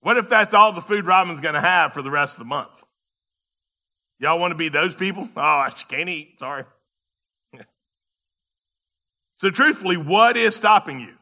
What 0.00 0.16
if 0.16 0.28
that's 0.28 0.54
all 0.54 0.72
the 0.72 0.80
food 0.80 1.06
Robin's 1.06 1.40
going 1.40 1.54
to 1.54 1.60
have 1.60 1.92
for 1.92 2.02
the 2.02 2.10
rest 2.10 2.34
of 2.34 2.38
the 2.38 2.44
month? 2.46 2.82
Y'all 4.18 4.38
want 4.38 4.52
to 4.52 4.56
be 4.56 4.68
those 4.68 4.94
people? 4.94 5.28
Oh, 5.36 5.40
I 5.40 5.70
can't 5.88 6.08
eat. 6.08 6.38
Sorry. 6.38 6.64
So, 9.38 9.50
truthfully, 9.50 9.96
what 9.96 10.36
is 10.36 10.54
stopping 10.54 11.00
you? 11.00 11.14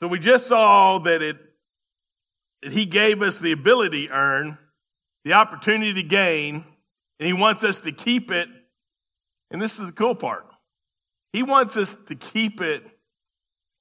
So, 0.00 0.08
we 0.08 0.18
just 0.18 0.46
saw 0.46 0.98
that 1.00 1.22
it 1.22 1.36
that 2.64 2.72
he 2.72 2.86
gave 2.86 3.20
us 3.20 3.38
the 3.38 3.52
ability 3.52 4.08
to 4.08 4.12
earn, 4.12 4.58
the 5.24 5.34
opportunity 5.34 5.92
to 5.94 6.02
gain, 6.02 6.64
and 7.20 7.26
he 7.26 7.32
wants 7.32 7.62
us 7.62 7.80
to 7.80 7.92
keep 7.92 8.30
it. 8.30 8.48
And 9.50 9.60
this 9.60 9.78
is 9.78 9.86
the 9.86 9.92
cool 9.92 10.14
part. 10.14 10.46
He 11.32 11.42
wants 11.42 11.76
us 11.76 11.94
to 12.06 12.14
keep 12.14 12.60
it 12.60 12.82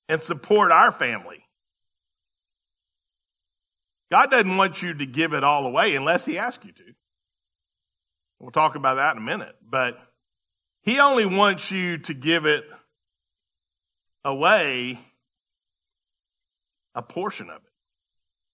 and 0.09 0.21
support 0.21 0.71
our 0.71 0.91
family. 0.91 1.45
God 4.11 4.29
doesn't 4.29 4.57
want 4.57 4.81
you 4.81 4.93
to 4.93 5.05
give 5.05 5.33
it 5.33 5.43
all 5.43 5.65
away 5.65 5.95
unless 5.95 6.25
he 6.25 6.37
asks 6.37 6.63
you 6.65 6.71
to. 6.73 6.83
We'll 8.39 8.51
talk 8.51 8.75
about 8.75 8.95
that 8.95 9.15
in 9.15 9.21
a 9.21 9.25
minute, 9.25 9.55
but 9.67 9.97
he 10.83 10.99
only 10.99 11.25
wants 11.25 11.71
you 11.71 11.97
to 11.97 12.13
give 12.13 12.45
it 12.45 12.63
away 14.23 14.99
a 16.93 17.01
portion 17.01 17.49
of 17.49 17.57
it. 17.57 17.73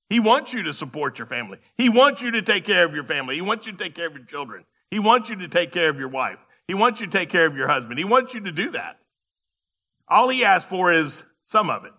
He 0.10 0.20
wants 0.20 0.54
you 0.54 0.64
to 0.64 0.74
support 0.74 1.20
your 1.20 1.28
family. 1.28 1.60
He 1.76 1.90
wants 1.90 2.22
you 2.22 2.32
to 2.32 2.42
take 2.42 2.66
care 2.66 2.86
of 2.86 2.94
your 2.94 3.04
family. 3.04 3.36
He 3.36 3.42
wants 3.42 3.68
you 3.68 3.74
to 3.74 3.78
take 3.78 3.94
care 3.94 4.08
of 4.08 4.14
your 4.14 4.26
children. 4.26 4.66
He 4.90 5.00
wants 5.00 5.30
you 5.30 5.36
to 5.38 5.48
take 5.48 5.72
care 5.72 5.90
of 5.90 6.00
your 6.00 6.08
wife. 6.08 6.40
He 6.68 6.74
wants 6.74 7.00
you 7.00 7.08
to 7.08 7.12
take 7.12 7.30
care 7.30 7.46
of 7.46 7.56
your 7.56 7.68
husband. 7.68 8.00
He 8.00 8.06
wants 8.06 8.34
you 8.34 8.42
to 8.42 8.52
do 8.52 8.72
that. 8.72 8.98
All 10.08 10.30
he 10.30 10.44
asks 10.44 10.70
for 10.70 10.92
is 10.92 11.24
some 11.44 11.70
of 11.70 11.86
it. 11.86 11.94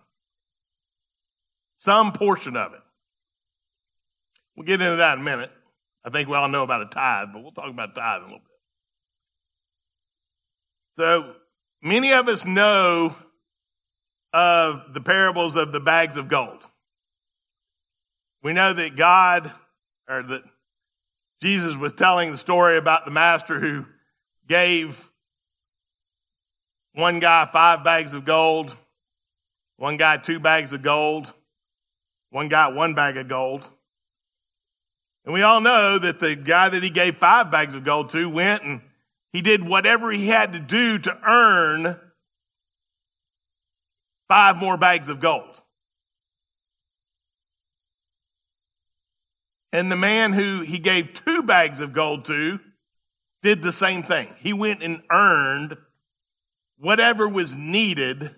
Some 1.77 2.11
portion 2.11 2.57
of 2.57 2.73
it. 2.73 2.79
We'll 4.55 4.65
get 4.65 4.81
into 4.81 4.97
that 4.97 5.13
in 5.13 5.21
a 5.21 5.23
minute. 5.23 5.51
I 6.03 6.09
think 6.09 6.27
we 6.27 6.35
all 6.35 6.49
know 6.49 6.63
about 6.63 6.81
a 6.81 6.85
tithe, 6.85 7.29
but 7.33 7.41
we'll 7.41 7.51
talk 7.51 7.69
about 7.69 7.95
tithe 7.95 8.17
in 8.17 8.23
a 8.23 8.25
little 8.25 8.39
bit. 8.39 8.50
So 11.01 11.33
many 11.81 12.13
of 12.13 12.27
us 12.27 12.45
know 12.45 13.15
of 14.31 14.93
the 14.93 15.01
parables 15.01 15.55
of 15.55 15.71
the 15.71 15.79
bags 15.79 16.15
of 16.15 16.29
gold. 16.29 16.59
We 18.43 18.53
know 18.53 18.71
that 18.71 18.95
God, 18.95 19.51
or 20.07 20.21
that 20.21 20.43
Jesus 21.41 21.75
was 21.75 21.93
telling 21.93 22.29
the 22.29 22.37
story 22.37 22.77
about 22.77 23.05
the 23.05 23.11
master 23.11 23.59
who 23.59 23.87
gave 24.47 25.09
one 26.93 27.19
guy 27.19 27.49
five 27.51 27.83
bags 27.83 28.13
of 28.13 28.23
gold, 28.23 28.75
one 29.77 29.97
guy 29.97 30.17
two 30.17 30.39
bags 30.39 30.71
of 30.71 30.83
gold, 30.83 31.33
one 32.29 32.47
guy 32.47 32.67
one 32.67 32.93
bag 32.93 33.17
of 33.17 33.27
gold. 33.27 33.67
And 35.25 35.33
we 35.33 35.41
all 35.41 35.61
know 35.61 35.97
that 35.97 36.19
the 36.19 36.35
guy 36.35 36.69
that 36.69 36.83
he 36.83 36.91
gave 36.91 37.17
five 37.17 37.49
bags 37.49 37.73
of 37.73 37.83
gold 37.83 38.11
to 38.11 38.29
went 38.29 38.61
and 38.61 38.81
he 39.33 39.41
did 39.41 39.67
whatever 39.67 40.11
he 40.11 40.27
had 40.27 40.53
to 40.53 40.59
do 40.59 40.99
to 40.99 41.17
earn 41.25 41.97
five 44.27 44.57
more 44.57 44.77
bags 44.77 45.09
of 45.09 45.19
gold. 45.19 45.61
And 49.73 49.89
the 49.91 49.95
man 49.95 50.33
who 50.33 50.61
he 50.61 50.79
gave 50.79 51.13
two 51.13 51.43
bags 51.43 51.79
of 51.79 51.93
gold 51.93 52.25
to 52.25 52.59
did 53.41 53.61
the 53.61 53.71
same 53.71 54.03
thing. 54.03 54.27
He 54.39 54.51
went 54.51 54.83
and 54.83 55.01
earned 55.09 55.77
whatever 56.77 57.27
was 57.27 57.55
needed 57.55 58.35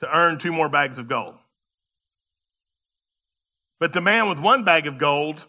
to 0.00 0.16
earn 0.16 0.38
two 0.38 0.52
more 0.52 0.68
bags 0.68 0.98
of 0.98 1.08
gold. 1.08 1.36
But 3.78 3.92
the 3.92 4.00
man 4.00 4.28
with 4.28 4.40
one 4.40 4.64
bag 4.64 4.88
of 4.88 4.98
gold, 4.98 5.46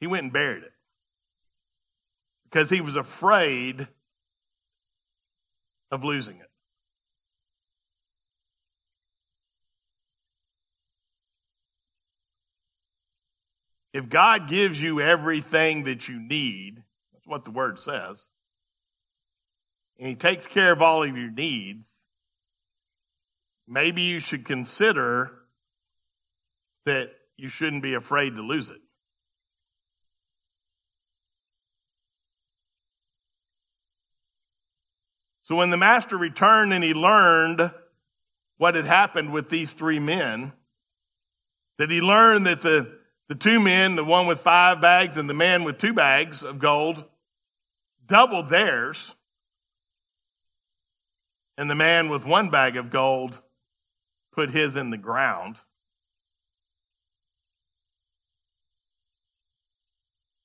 he 0.00 0.06
went 0.06 0.24
and 0.24 0.32
buried 0.32 0.62
it 0.62 0.72
because 2.50 2.70
he 2.70 2.80
was 2.80 2.96
afraid 2.96 3.86
of 5.90 6.04
losing 6.04 6.36
it. 6.36 6.50
If 13.92 14.08
God 14.08 14.48
gives 14.48 14.80
you 14.80 15.00
everything 15.00 15.84
that 15.84 16.08
you 16.08 16.20
need, 16.20 16.82
that's 17.12 17.26
what 17.26 17.44
the 17.44 17.50
word 17.50 17.78
says, 17.78 18.28
and 19.98 20.08
He 20.08 20.14
takes 20.14 20.46
care 20.46 20.72
of 20.72 20.82
all 20.82 21.02
of 21.02 21.16
your 21.16 21.30
needs, 21.30 21.90
maybe 23.66 24.02
you 24.02 24.20
should 24.20 24.44
consider 24.44 25.32
that 26.84 27.10
you 27.36 27.48
shouldn't 27.48 27.82
be 27.82 27.94
afraid 27.94 28.36
to 28.36 28.42
lose 28.42 28.70
it. 28.70 28.80
So 35.48 35.56
when 35.56 35.70
the 35.70 35.78
master 35.78 36.16
returned 36.16 36.74
and 36.74 36.84
he 36.84 36.92
learned 36.92 37.72
what 38.58 38.74
had 38.74 38.84
happened 38.84 39.32
with 39.32 39.48
these 39.48 39.72
three 39.72 39.98
men, 39.98 40.52
that 41.78 41.90
he 41.90 42.02
learned 42.02 42.46
that 42.46 42.60
the 42.60 42.98
the 43.28 43.34
two 43.34 43.60
men, 43.60 43.96
the 43.96 44.04
one 44.04 44.26
with 44.26 44.40
five 44.40 44.80
bags 44.80 45.16
and 45.16 45.28
the 45.28 45.34
man 45.34 45.64
with 45.64 45.78
two 45.78 45.92
bags 45.92 46.42
of 46.42 46.58
gold, 46.58 47.04
doubled 48.06 48.48
theirs. 48.48 49.14
And 51.58 51.70
the 51.70 51.74
man 51.74 52.08
with 52.08 52.24
one 52.24 52.50
bag 52.50 52.76
of 52.76 52.90
gold 52.90 53.40
put 54.32 54.50
his 54.50 54.76
in 54.76 54.90
the 54.90 54.96
ground. 54.96 55.60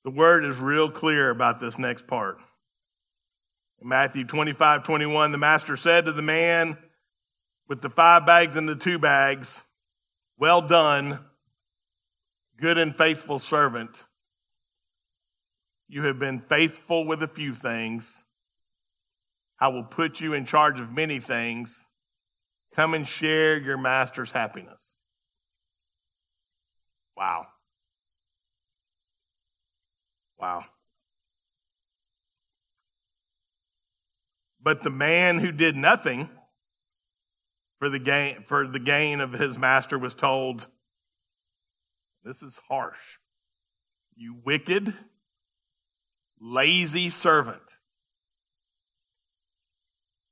The 0.04 0.10
word 0.10 0.44
is 0.44 0.58
real 0.58 0.90
clear 0.90 1.30
about 1.30 1.60
this 1.60 1.78
next 1.78 2.06
part. 2.06 2.38
Matthew 3.86 4.24
25, 4.24 4.82
21, 4.82 5.30
the 5.30 5.36
master 5.36 5.76
said 5.76 6.06
to 6.06 6.12
the 6.12 6.22
man 6.22 6.78
with 7.68 7.82
the 7.82 7.90
five 7.90 8.24
bags 8.24 8.56
and 8.56 8.66
the 8.66 8.74
two 8.74 8.98
bags, 8.98 9.62
Well 10.38 10.62
done, 10.62 11.18
good 12.58 12.78
and 12.78 12.96
faithful 12.96 13.38
servant. 13.38 14.04
You 15.86 16.04
have 16.04 16.18
been 16.18 16.40
faithful 16.40 17.04
with 17.06 17.22
a 17.22 17.28
few 17.28 17.52
things. 17.52 18.24
I 19.60 19.68
will 19.68 19.84
put 19.84 20.18
you 20.18 20.32
in 20.32 20.46
charge 20.46 20.80
of 20.80 20.90
many 20.90 21.20
things. 21.20 21.90
Come 22.74 22.94
and 22.94 23.06
share 23.06 23.58
your 23.58 23.76
master's 23.76 24.30
happiness. 24.30 24.96
Wow. 27.18 27.48
Wow. 30.38 30.64
But 34.64 34.82
the 34.82 34.90
man 34.90 35.38
who 35.38 35.52
did 35.52 35.76
nothing 35.76 36.30
for 37.78 37.90
the 37.90 37.98
gain, 37.98 38.44
for 38.46 38.66
the 38.66 38.78
gain 38.78 39.20
of 39.20 39.32
his 39.32 39.58
master 39.58 39.98
was 39.98 40.14
told, 40.14 40.66
this 42.24 42.42
is 42.42 42.58
harsh. 42.66 42.98
You 44.16 44.36
wicked, 44.42 44.94
lazy 46.40 47.10
servant. 47.10 47.60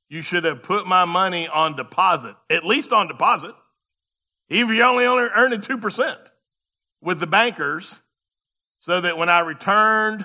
You 0.09 0.23
should 0.23 0.45
have 0.45 0.63
put 0.63 0.87
my 0.87 1.05
money 1.05 1.47
on 1.47 1.77
deposit, 1.77 2.35
at 2.49 2.65
least 2.65 2.91
on 2.91 3.09
deposit. 3.09 3.55
Even 4.49 4.71
if 4.71 4.77
you're 4.77 4.87
only 4.87 5.05
earning 5.05 5.61
2% 5.61 6.17
with 7.03 7.21
the 7.21 7.27
bankers, 7.27 7.95
so 8.81 9.01
that 9.01 9.19
when 9.19 9.29
I 9.29 9.41
returned, 9.41 10.25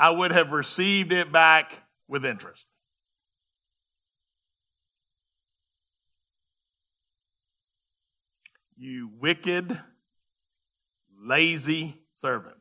I 0.00 0.10
would 0.10 0.32
have 0.32 0.50
received 0.50 1.12
it 1.12 1.30
back 1.30 1.82
with 2.08 2.24
interest. 2.24 2.64
You 8.76 9.10
wicked, 9.20 9.80
lazy 11.22 11.96
servant. 12.14 12.56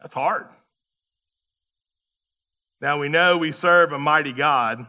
That's 0.00 0.14
hard. 0.14 0.46
Now 2.80 2.98
we 2.98 3.08
know 3.08 3.38
we 3.38 3.52
serve 3.52 3.92
a 3.92 3.98
mighty 3.98 4.32
God, 4.32 4.86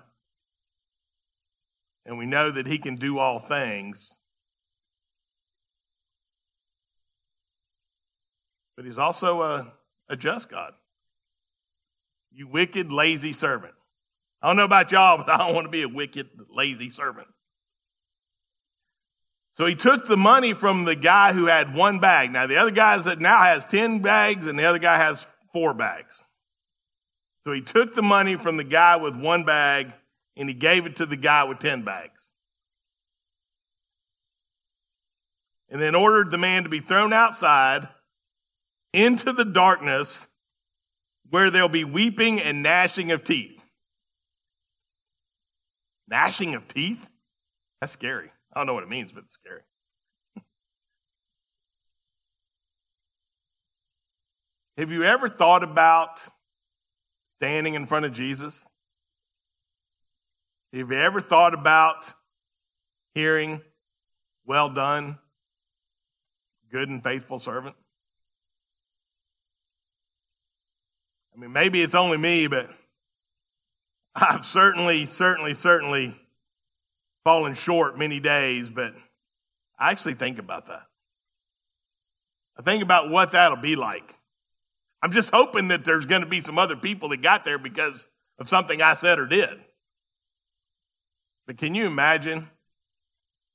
and 2.05 2.17
we 2.17 2.25
know 2.25 2.51
that 2.51 2.67
He 2.67 2.79
can 2.79 2.95
do 2.95 3.19
all 3.19 3.39
things. 3.39 4.19
But 8.75 8.85
He's 8.85 8.97
also 8.97 9.43
a, 9.43 9.73
a 10.09 10.15
just 10.15 10.49
God. 10.49 10.73
You 12.31 12.47
wicked, 12.47 12.91
lazy 12.91 13.31
servant. 13.31 13.75
I 14.41 14.47
don't 14.47 14.57
know 14.57 14.65
about 14.65 14.91
y'all, 14.91 15.17
but 15.17 15.29
I 15.29 15.37
don't 15.37 15.53
want 15.53 15.65
to 15.65 15.71
be 15.71 15.83
a 15.83 15.87
wicked, 15.87 16.27
lazy 16.49 16.89
servant. 16.89 17.27
So 19.55 19.67
he 19.67 19.75
took 19.75 20.07
the 20.07 20.17
money 20.17 20.53
from 20.53 20.85
the 20.85 20.95
guy 20.95 21.33
who 21.33 21.45
had 21.45 21.75
one 21.75 21.99
bag. 21.99 22.31
Now 22.31 22.47
the 22.47 22.57
other 22.57 22.71
guy 22.71 22.97
that 22.97 23.21
now 23.21 23.43
has 23.43 23.63
10 23.65 23.99
bags 23.99 24.47
and 24.47 24.57
the 24.57 24.65
other 24.65 24.79
guy 24.79 24.97
has 24.97 25.25
four 25.51 25.73
bags. 25.73 26.23
So 27.43 27.53
he 27.53 27.61
took 27.61 27.93
the 27.93 28.01
money 28.01 28.35
from 28.35 28.57
the 28.57 28.63
guy 28.63 28.95
with 28.95 29.15
one 29.15 29.43
bag 29.43 29.93
and 30.35 30.49
he 30.49 30.55
gave 30.55 30.85
it 30.85 30.95
to 30.97 31.05
the 31.05 31.17
guy 31.17 31.43
with 31.43 31.59
10 31.59 31.83
bags. 31.83 32.29
And 35.69 35.81
then 35.81 35.95
ordered 35.95 36.31
the 36.31 36.37
man 36.37 36.63
to 36.63 36.69
be 36.69 36.79
thrown 36.79 37.13
outside 37.13 37.87
into 38.91 39.33
the 39.33 39.45
darkness 39.45 40.27
where 41.29 41.49
there'll 41.49 41.69
be 41.69 41.83
weeping 41.83 42.39
and 42.39 42.63
gnashing 42.63 43.11
of 43.11 43.23
teeth. 43.23 43.59
Gnashing 46.07 46.55
of 46.55 46.67
teeth? 46.67 47.07
That's 47.81 47.93
scary. 47.93 48.29
I 48.55 48.59
don't 48.59 48.67
know 48.67 48.73
what 48.75 48.83
it 48.83 48.89
means, 48.89 49.11
but 49.11 49.23
it's 49.23 49.33
scary. 49.33 49.61
Have 54.77 54.91
you 54.91 55.03
ever 55.03 55.27
thought 55.27 55.63
about 55.63 56.19
standing 57.39 57.73
in 57.73 57.87
front 57.87 58.05
of 58.05 58.13
Jesus? 58.13 58.63
Have 60.71 60.91
you 60.91 60.97
ever 60.97 61.21
thought 61.21 61.53
about 61.53 62.13
hearing, 63.13 63.61
well 64.45 64.69
done, 64.69 65.17
good 66.71 66.89
and 66.89 67.03
faithful 67.03 67.39
servant? 67.39 67.75
I 71.35 71.39
mean, 71.39 71.51
maybe 71.51 71.81
it's 71.81 71.95
only 71.95 72.17
me, 72.17 72.47
but 72.47 72.69
I've 74.15 74.45
certainly, 74.45 75.07
certainly, 75.07 75.55
certainly 75.55 76.15
fallen 77.23 77.55
short 77.55 77.97
many 77.97 78.19
days, 78.19 78.69
but 78.69 78.93
I 79.79 79.91
actually 79.91 80.15
think 80.15 80.39
about 80.39 80.67
that. 80.67 80.83
I 82.57 82.61
think 82.61 82.83
about 82.83 83.09
what 83.09 83.31
that'll 83.31 83.57
be 83.57 83.75
like. 83.75 84.15
I'm 85.01 85.11
just 85.11 85.31
hoping 85.31 85.69
that 85.69 85.83
there's 85.83 86.05
going 86.05 86.21
to 86.21 86.27
be 86.27 86.41
some 86.41 86.57
other 86.57 86.75
people 86.75 87.09
that 87.09 87.21
got 87.21 87.43
there 87.43 87.57
because 87.57 88.07
of 88.39 88.47
something 88.47 88.81
I 88.81 88.93
said 88.93 89.19
or 89.19 89.25
did. 89.25 89.49
But 91.45 91.57
can 91.57 91.75
you 91.75 91.85
imagine 91.85 92.49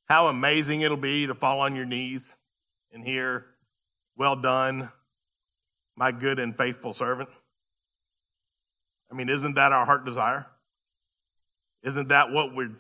how 0.07 0.27
amazing 0.27 0.83
it'll 0.83 0.97
be 0.97 1.27
to 1.27 1.35
fall 1.35 1.61
on 1.61 1.75
your 1.75 1.87
knees 1.87 2.37
and 2.93 3.05
hear, 3.05 3.47
Well 4.17 4.37
done, 4.37 4.91
my 5.97 6.13
good 6.13 6.39
and 6.39 6.57
faithful 6.57 6.93
servant? 6.93 7.31
I 9.11 9.15
mean, 9.15 9.29
isn't 9.31 9.55
that 9.55 9.73
our 9.73 9.87
heart 9.87 10.05
desire? 10.05 10.47
Isn't 11.83 12.09
that 12.09 12.31
what 12.31 12.55
we're 12.55 12.77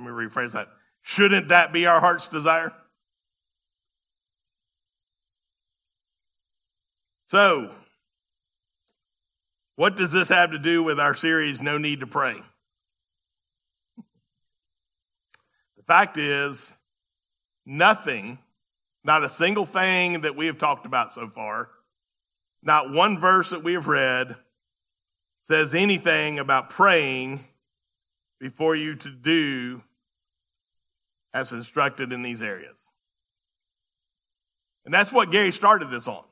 let 0.00 0.10
me 0.10 0.16
rephrase 0.16 0.52
that. 0.52 0.68
Shouldn't 1.02 1.48
that 1.48 1.72
be 1.72 1.86
our 1.86 2.00
heart's 2.00 2.28
desire? 2.28 2.72
So, 7.26 7.70
what 9.76 9.96
does 9.96 10.10
this 10.10 10.28
have 10.28 10.52
to 10.52 10.58
do 10.58 10.82
with 10.82 10.98
our 10.98 11.14
series, 11.14 11.60
No 11.60 11.78
Need 11.78 12.00
to 12.00 12.06
Pray? 12.06 12.36
The 15.76 15.82
fact 15.86 16.16
is, 16.16 16.76
nothing, 17.66 18.38
not 19.04 19.22
a 19.22 19.28
single 19.28 19.66
thing 19.66 20.22
that 20.22 20.34
we 20.34 20.46
have 20.46 20.58
talked 20.58 20.86
about 20.86 21.12
so 21.12 21.28
far, 21.28 21.68
not 22.62 22.90
one 22.90 23.18
verse 23.18 23.50
that 23.50 23.62
we 23.62 23.74
have 23.74 23.86
read, 23.86 24.36
says 25.40 25.74
anything 25.74 26.38
about 26.38 26.70
praying 26.70 27.44
before 28.38 28.74
you 28.74 28.96
to 28.96 29.10
do 29.10 29.82
as 31.32 31.52
instructed 31.52 32.12
in 32.12 32.22
these 32.22 32.42
areas. 32.42 32.82
And 34.84 34.94
that's 34.94 35.12
what 35.12 35.30
Gary 35.30 35.52
started 35.52 35.90
this 35.90 36.08
on. 36.08 36.24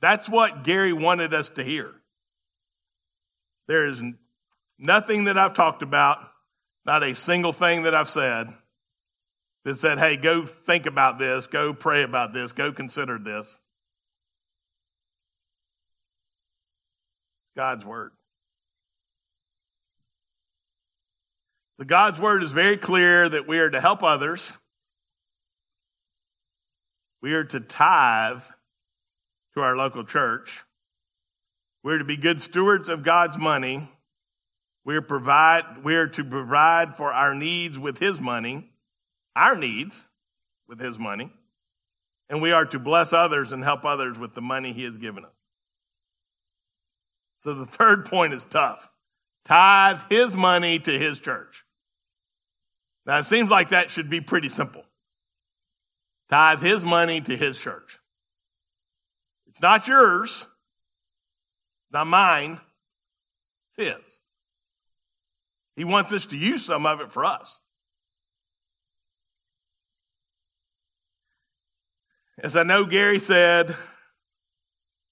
That's 0.00 0.28
what 0.28 0.64
Gary 0.64 0.92
wanted 0.92 1.32
us 1.32 1.48
to 1.50 1.64
hear. 1.64 1.90
There 3.66 3.86
is 3.86 4.02
nothing 4.78 5.24
that 5.24 5.38
I've 5.38 5.54
talked 5.54 5.82
about, 5.82 6.18
not 6.84 7.02
a 7.02 7.14
single 7.14 7.52
thing 7.52 7.84
that 7.84 7.94
I've 7.94 8.08
said 8.08 8.48
that 9.64 9.78
said, 9.78 9.98
hey, 9.98 10.16
go 10.16 10.46
think 10.46 10.86
about 10.86 11.18
this, 11.18 11.46
go 11.46 11.72
pray 11.72 12.02
about 12.02 12.32
this, 12.32 12.52
go 12.52 12.72
consider 12.72 13.18
this. 13.18 13.58
God's 17.56 17.84
Word. 17.84 18.12
So 21.78 21.84
God's 21.84 22.18
word 22.18 22.42
is 22.42 22.52
very 22.52 22.76
clear 22.76 23.28
that 23.28 23.46
we 23.46 23.58
are 23.58 23.68
to 23.68 23.80
help 23.80 24.02
others. 24.02 24.52
We 27.20 27.34
are 27.34 27.44
to 27.44 27.60
tithe 27.60 28.42
to 29.54 29.60
our 29.60 29.76
local 29.76 30.04
church. 30.04 30.62
We're 31.82 31.98
to 31.98 32.04
be 32.04 32.16
good 32.16 32.40
stewards 32.40 32.88
of 32.88 33.02
God's 33.02 33.36
money. 33.36 33.88
We're 34.84 35.02
provide, 35.02 35.84
we're 35.84 36.08
to 36.08 36.24
provide 36.24 36.96
for 36.96 37.12
our 37.12 37.34
needs 37.34 37.78
with 37.78 37.98
his 37.98 38.20
money, 38.20 38.70
our 39.34 39.56
needs 39.56 40.08
with 40.68 40.80
his 40.80 40.98
money. 40.98 41.30
And 42.28 42.40
we 42.40 42.52
are 42.52 42.64
to 42.66 42.78
bless 42.78 43.12
others 43.12 43.52
and 43.52 43.62
help 43.62 43.84
others 43.84 44.18
with 44.18 44.34
the 44.34 44.40
money 44.40 44.72
he 44.72 44.84
has 44.84 44.96
given 44.98 45.24
us. 45.24 45.30
So 47.38 47.54
the 47.54 47.66
third 47.66 48.06
point 48.06 48.32
is 48.32 48.44
tough. 48.44 48.90
Tithe 49.44 50.00
his 50.08 50.34
money 50.34 50.78
to 50.78 50.98
his 50.98 51.18
church. 51.18 51.64
Now, 53.06 53.18
it 53.18 53.26
seems 53.26 53.48
like 53.48 53.68
that 53.68 53.90
should 53.90 54.10
be 54.10 54.20
pretty 54.20 54.48
simple. 54.48 54.82
Tithe 56.28 56.60
his 56.60 56.84
money 56.84 57.20
to 57.20 57.36
his 57.36 57.56
church. 57.56 57.98
It's 59.46 59.60
not 59.60 59.86
yours, 59.86 60.46
not 61.92 62.08
mine, 62.08 62.60
it's 63.78 63.88
his. 63.88 64.20
He 65.76 65.84
wants 65.84 66.12
us 66.12 66.26
to 66.26 66.36
use 66.36 66.64
some 66.64 66.84
of 66.84 67.00
it 67.00 67.12
for 67.12 67.24
us. 67.24 67.60
As 72.38 72.56
I 72.56 72.64
know 72.64 72.84
Gary 72.84 73.18
said, 73.18 73.74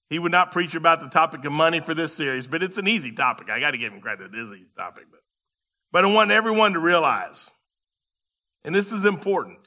He 0.09 0.19
would 0.19 0.31
not 0.31 0.51
preach 0.51 0.75
about 0.75 0.99
the 0.99 1.07
topic 1.07 1.45
of 1.45 1.51
money 1.51 1.79
for 1.79 1.95
this 1.95 2.13
series, 2.13 2.45
but 2.45 2.61
it's 2.61 2.77
an 2.77 2.87
easy 2.87 3.11
topic. 3.11 3.49
I 3.49 3.59
got 3.59 3.71
to 3.71 3.77
give 3.77 3.93
him 3.93 4.01
credit. 4.01 4.33
It 4.33 4.39
is 4.39 4.51
an 4.51 4.57
easy 4.57 4.71
topic. 4.77 5.05
But, 5.09 5.21
but 5.91 6.05
I 6.05 6.13
want 6.13 6.29
everyone 6.29 6.73
to 6.73 6.79
realize, 6.79 7.49
and 8.65 8.73
this 8.73 8.91
is 8.91 9.05
important. 9.05 9.59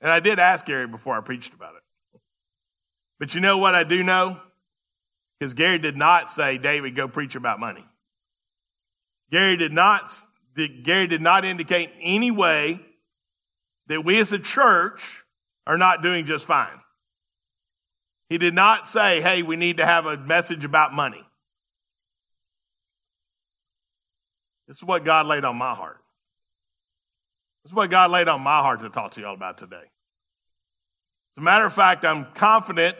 And 0.00 0.10
I 0.10 0.20
did 0.20 0.38
ask 0.38 0.64
Gary 0.64 0.86
before 0.86 1.18
I 1.18 1.20
preached 1.20 1.52
about 1.52 1.74
it. 1.74 2.20
But 3.18 3.34
you 3.34 3.40
know 3.40 3.58
what 3.58 3.74
I 3.74 3.82
do 3.82 4.02
know? 4.02 4.40
Because 5.38 5.54
Gary 5.54 5.78
did 5.78 5.96
not 5.96 6.30
say, 6.30 6.56
David, 6.56 6.94
go 6.94 7.08
preach 7.08 7.34
about 7.34 7.58
money. 7.58 7.84
Gary 9.32 9.56
did 9.56 9.72
not, 9.72 10.10
Gary 10.84 11.08
did 11.08 11.20
not 11.20 11.44
indicate 11.44 11.90
any 12.00 12.30
way 12.30 12.80
that 13.88 14.04
we 14.04 14.20
as 14.20 14.32
a 14.32 14.38
church 14.38 15.24
are 15.66 15.78
not 15.78 16.00
doing 16.02 16.26
just 16.26 16.46
fine. 16.46 16.68
He 18.28 18.38
did 18.38 18.54
not 18.54 18.86
say, 18.86 19.20
hey, 19.20 19.42
we 19.42 19.56
need 19.56 19.78
to 19.78 19.86
have 19.86 20.06
a 20.06 20.16
message 20.16 20.64
about 20.64 20.94
money. 20.94 21.24
This 24.68 24.76
is 24.76 24.84
what 24.84 25.04
God 25.04 25.26
laid 25.26 25.44
on 25.44 25.56
my 25.56 25.74
heart. 25.74 25.98
This 27.70 27.74
is 27.74 27.76
what 27.76 27.90
God 27.90 28.10
laid 28.10 28.26
on 28.26 28.40
my 28.40 28.58
heart 28.62 28.80
to 28.80 28.90
talk 28.90 29.12
to 29.12 29.20
y'all 29.20 29.32
about 29.32 29.56
today. 29.56 29.76
As 29.76 31.38
a 31.38 31.40
matter 31.40 31.64
of 31.64 31.72
fact, 31.72 32.04
I'm 32.04 32.26
confident 32.34 32.96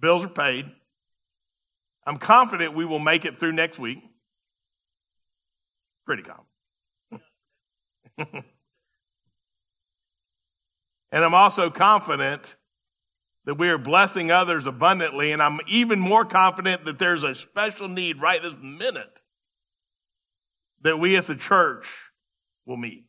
bills 0.00 0.24
are 0.24 0.28
paid. 0.28 0.64
I'm 2.06 2.16
confident 2.16 2.74
we 2.74 2.86
will 2.86 2.98
make 3.00 3.26
it 3.26 3.38
through 3.38 3.52
next 3.52 3.78
week. 3.78 3.98
Pretty 6.06 6.22
confident. 6.22 6.48
and 11.12 11.22
I'm 11.22 11.34
also 11.34 11.68
confident 11.68 12.56
that 13.44 13.58
we 13.58 13.68
are 13.68 13.76
blessing 13.76 14.30
others 14.30 14.66
abundantly. 14.66 15.32
And 15.32 15.42
I'm 15.42 15.60
even 15.66 16.00
more 16.00 16.24
confident 16.24 16.86
that 16.86 16.98
there's 16.98 17.24
a 17.24 17.34
special 17.34 17.88
need 17.88 18.22
right 18.22 18.40
this 18.40 18.56
minute 18.58 19.20
that 20.80 20.98
we 20.98 21.14
as 21.14 21.28
a 21.28 21.36
church 21.36 21.86
will 22.64 22.78
meet. 22.78 23.04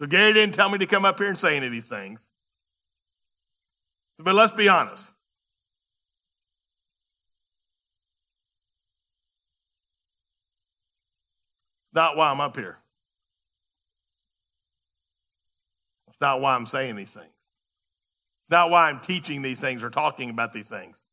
So 0.00 0.06
Gary 0.06 0.32
didn't 0.32 0.54
tell 0.54 0.68
me 0.68 0.78
to 0.78 0.86
come 0.86 1.04
up 1.04 1.18
here 1.18 1.28
and 1.28 1.38
say 1.38 1.56
any 1.56 1.66
of 1.66 1.72
these 1.72 1.88
things. 1.88 2.30
But 4.18 4.34
let's 4.34 4.52
be 4.52 4.68
honest. 4.68 5.10
It's 11.84 11.94
not 11.94 12.16
why 12.16 12.30
I'm 12.30 12.40
up 12.40 12.56
here. 12.56 12.78
It's 16.08 16.20
not 16.20 16.40
why 16.40 16.54
I'm 16.54 16.66
saying 16.66 16.96
these 16.96 17.12
things. 17.12 17.26
It's 18.42 18.50
not 18.50 18.70
why 18.70 18.88
I'm 18.88 19.00
teaching 19.00 19.42
these 19.42 19.60
things 19.60 19.82
or 19.82 19.90
talking 19.90 20.30
about 20.30 20.52
these 20.52 20.68
things. 20.68 21.04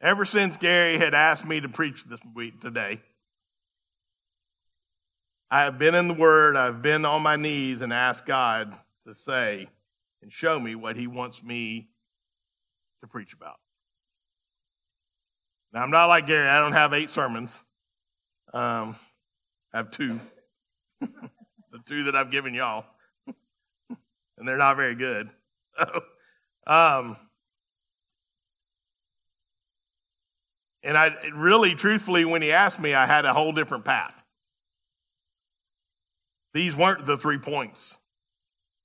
Ever 0.00 0.24
since 0.24 0.56
Gary 0.56 0.98
had 0.98 1.14
asked 1.14 1.46
me 1.46 1.60
to 1.60 1.68
preach 1.68 2.04
this 2.04 2.20
week 2.34 2.60
today, 2.60 3.00
I 5.50 5.62
have 5.64 5.78
been 5.78 5.94
in 5.94 6.08
the 6.08 6.14
Word, 6.14 6.56
I've 6.56 6.82
been 6.82 7.04
on 7.04 7.22
my 7.22 7.36
knees 7.36 7.82
and 7.82 7.92
asked 7.92 8.26
God 8.26 8.74
to 9.06 9.14
say 9.14 9.68
and 10.22 10.32
show 10.32 10.58
me 10.58 10.74
what 10.74 10.96
He 10.96 11.06
wants 11.06 11.42
me 11.42 11.88
to 13.02 13.06
preach 13.06 13.32
about. 13.32 13.56
Now, 15.72 15.82
I'm 15.82 15.90
not 15.90 16.06
like 16.06 16.26
Gary, 16.26 16.48
I 16.48 16.60
don't 16.60 16.72
have 16.72 16.92
eight 16.92 17.10
sermons. 17.10 17.62
Um, 18.52 18.96
I 19.72 19.78
have 19.78 19.90
two. 19.90 20.20
the 21.00 21.80
two 21.84 22.04
that 22.04 22.16
I've 22.16 22.30
given 22.30 22.54
y'all. 22.54 22.84
and 23.88 24.48
they're 24.48 24.56
not 24.56 24.76
very 24.76 24.94
good. 24.94 25.28
um, 26.66 27.16
and 30.84 30.96
I 30.96 31.10
really, 31.34 31.74
truthfully, 31.74 32.24
when 32.24 32.42
he 32.42 32.52
asked 32.52 32.78
me, 32.78 32.94
I 32.94 33.06
had 33.06 33.24
a 33.24 33.32
whole 33.32 33.52
different 33.52 33.84
path. 33.84 34.23
These 36.54 36.76
weren't 36.76 37.04
the 37.04 37.18
three 37.18 37.38
points 37.38 37.96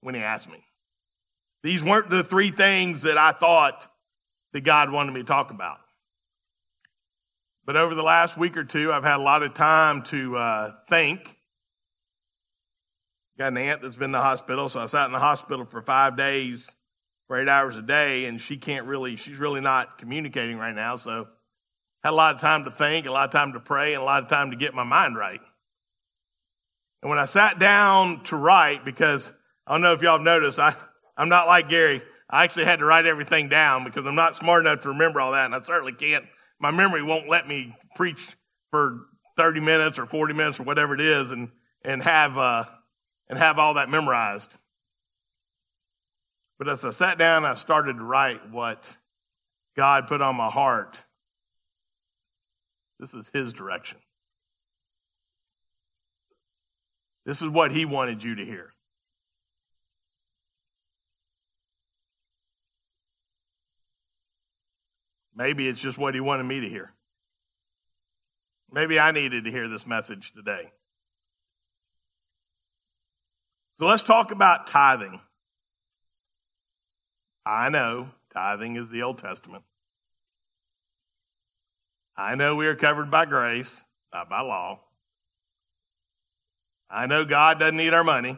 when 0.01 0.15
he 0.15 0.21
asked 0.21 0.49
me. 0.49 0.63
These 1.63 1.83
weren't 1.83 2.09
the 2.09 2.23
three 2.23 2.51
things 2.51 3.03
that 3.03 3.17
I 3.17 3.31
thought 3.31 3.87
that 4.53 4.61
God 4.61 4.91
wanted 4.91 5.13
me 5.13 5.21
to 5.21 5.27
talk 5.27 5.51
about. 5.51 5.77
But 7.65 7.75
over 7.75 7.93
the 7.93 8.03
last 8.03 8.37
week 8.37 8.57
or 8.57 8.63
two, 8.63 8.91
I've 8.91 9.03
had 9.03 9.17
a 9.17 9.23
lot 9.23 9.43
of 9.43 9.53
time 9.53 10.01
to 10.03 10.37
uh, 10.37 10.71
think. 10.89 11.37
Got 13.37 13.49
an 13.49 13.57
aunt 13.57 13.83
that's 13.83 13.95
been 13.95 14.05
in 14.05 14.11
the 14.13 14.19
hospital, 14.19 14.67
so 14.67 14.79
I 14.79 14.87
sat 14.87 15.05
in 15.05 15.11
the 15.11 15.19
hospital 15.19 15.65
for 15.65 15.81
five 15.83 16.17
days, 16.17 16.71
for 17.27 17.39
eight 17.39 17.47
hours 17.47 17.75
a 17.75 17.81
day, 17.83 18.25
and 18.25 18.41
she 18.41 18.57
can't 18.57 18.87
really, 18.87 19.15
she's 19.15 19.37
really 19.37 19.61
not 19.61 19.99
communicating 19.99 20.57
right 20.57 20.73
now. 20.73 20.95
So 20.95 21.27
had 22.03 22.09
a 22.09 22.15
lot 22.15 22.33
of 22.33 22.41
time 22.41 22.63
to 22.63 22.71
think, 22.71 23.05
a 23.05 23.11
lot 23.11 23.25
of 23.25 23.31
time 23.31 23.53
to 23.53 23.59
pray, 23.59 23.93
and 23.93 24.01
a 24.01 24.05
lot 24.05 24.23
of 24.23 24.29
time 24.29 24.49
to 24.49 24.57
get 24.57 24.73
my 24.73 24.83
mind 24.83 25.15
right. 25.15 25.41
And 27.01 27.09
when 27.09 27.19
I 27.19 27.25
sat 27.25 27.59
down 27.59 28.23
to 28.25 28.35
write, 28.35 28.83
because 28.83 29.31
I 29.65 29.73
don't 29.73 29.81
know 29.81 29.93
if 29.93 30.01
y'all 30.01 30.17
have 30.17 30.21
noticed, 30.21 30.59
I, 30.59 30.75
I'm 31.17 31.29
not 31.29 31.47
like 31.47 31.69
Gary. 31.69 32.01
I 32.29 32.43
actually 32.43 32.65
had 32.65 32.79
to 32.79 32.85
write 32.85 33.05
everything 33.05 33.49
down 33.49 33.83
because 33.83 34.05
I'm 34.05 34.15
not 34.15 34.35
smart 34.35 34.65
enough 34.65 34.81
to 34.81 34.89
remember 34.89 35.21
all 35.21 35.31
that, 35.31 35.45
and 35.45 35.55
I 35.55 35.61
certainly 35.63 35.93
can't. 35.93 36.25
My 36.59 36.71
memory 36.71 37.01
won't 37.01 37.29
let 37.29 37.47
me 37.47 37.75
preach 37.95 38.35
for 38.71 38.99
30 39.37 39.61
minutes 39.61 39.97
or 39.97 40.05
40 40.05 40.33
minutes 40.33 40.59
or 40.59 40.63
whatever 40.63 40.93
it 40.93 41.01
is 41.01 41.31
and, 41.31 41.49
and 41.83 42.03
have, 42.03 42.37
uh, 42.37 42.65
and 43.29 43.39
have 43.39 43.57
all 43.57 43.75
that 43.75 43.89
memorized. 43.89 44.55
But 46.59 46.67
as 46.67 46.83
I 46.83 46.89
sat 46.89 47.17
down, 47.17 47.45
I 47.45 47.53
started 47.53 47.93
to 47.93 48.03
write 48.03 48.51
what 48.51 48.95
God 49.77 50.07
put 50.07 50.21
on 50.21 50.35
my 50.35 50.49
heart. 50.49 51.01
This 52.99 53.13
is 53.13 53.29
His 53.33 53.53
direction. 53.53 53.97
This 57.29 57.43
is 57.43 57.49
what 57.49 57.71
he 57.71 57.85
wanted 57.85 58.23
you 58.23 58.33
to 58.33 58.43
hear. 58.43 58.73
Maybe 65.35 65.67
it's 65.67 65.79
just 65.79 65.99
what 65.99 66.15
he 66.15 66.21
wanted 66.21 66.45
me 66.45 66.61
to 66.61 66.67
hear. 66.67 66.91
Maybe 68.71 68.99
I 68.99 69.11
needed 69.11 69.43
to 69.43 69.51
hear 69.51 69.67
this 69.69 69.85
message 69.85 70.33
today. 70.33 70.71
So 73.79 73.85
let's 73.85 74.01
talk 74.01 74.31
about 74.31 74.65
tithing. 74.65 75.21
I 77.45 77.69
know 77.69 78.07
tithing 78.33 78.75
is 78.75 78.89
the 78.89 79.03
Old 79.03 79.19
Testament. 79.19 79.65
I 82.17 82.33
know 82.33 82.55
we 82.55 82.65
are 82.65 82.75
covered 82.75 83.11
by 83.11 83.25
grace, 83.25 83.85
not 84.11 84.31
by 84.31 84.41
law. 84.41 84.79
I 86.89 87.05
know 87.05 87.25
God 87.25 87.59
doesn't 87.59 87.77
need 87.77 87.93
our 87.93 88.03
money. 88.03 88.37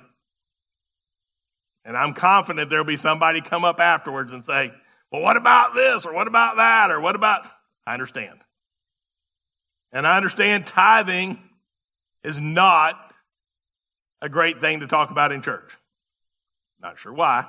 And 1.86 1.98
I'm 1.98 2.14
confident 2.14 2.70
there'll 2.70 2.86
be 2.86 2.98
somebody 2.98 3.42
come 3.42 3.64
up 3.64 3.80
afterwards 3.80 4.32
and 4.32 4.44
say, 4.44 4.72
well, 5.12 5.22
what 5.22 5.38
about 5.38 5.74
this? 5.74 6.06
Or 6.06 6.14
what 6.14 6.28
about 6.28 6.58
that? 6.58 6.92
Or 6.92 7.00
what 7.00 7.16
about, 7.16 7.46
I 7.86 7.94
understand. 7.94 8.40
And 9.92 10.06
I 10.06 10.18
understand 10.18 10.68
tithing 10.68 11.42
is 12.24 12.40
not 12.40 12.96
a 14.22 14.30
great 14.30 14.62
thing 14.62 14.82
to 14.82 14.88
talk 14.88 15.12
about 15.12 15.32
in 15.32 15.42
church. 15.42 15.70
Not 16.82 17.00
sure 17.00 17.14
why. 17.14 17.48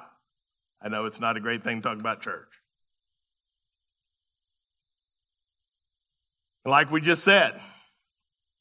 I 0.81 0.89
know 0.89 1.07
it's 1.07 1.21
not 1.21 1.37
a 1.37 1.41
great 1.41 1.63
thing 1.63 1.83
to 1.83 1.89
talk 1.89 1.99
about 1.99 2.23
church. 2.23 2.49
like 6.65 6.91
we 6.91 7.01
just 7.01 7.25
said, 7.25 7.55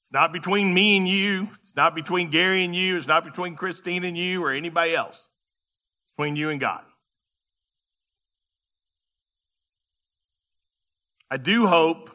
it's 0.01 0.11
not 0.11 0.33
between 0.33 0.73
me 0.73 0.97
and 0.97 1.07
you. 1.07 1.47
It's 1.71 1.77
not 1.77 1.95
between 1.95 2.31
Gary 2.31 2.65
and 2.65 2.75
you. 2.75 2.97
It's 2.97 3.07
not 3.07 3.23
between 3.23 3.55
Christine 3.55 4.03
and 4.03 4.17
you 4.17 4.43
or 4.43 4.51
anybody 4.51 4.93
else. 4.93 5.15
It's 5.15 6.17
between 6.17 6.35
you 6.35 6.49
and 6.49 6.59
God. 6.59 6.81
I 11.29 11.37
do 11.37 11.67
hope 11.67 12.09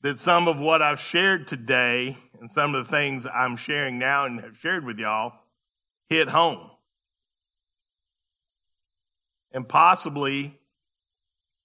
that 0.00 0.18
some 0.18 0.48
of 0.48 0.58
what 0.58 0.82
I've 0.82 0.98
shared 0.98 1.46
today 1.46 2.16
and 2.40 2.50
some 2.50 2.74
of 2.74 2.84
the 2.84 2.90
things 2.90 3.28
I'm 3.32 3.56
sharing 3.56 3.96
now 3.96 4.24
and 4.24 4.40
have 4.40 4.56
shared 4.56 4.84
with 4.84 4.98
y'all 4.98 5.32
hit 6.08 6.28
home. 6.28 6.68
And 9.52 9.68
possibly 9.68 10.58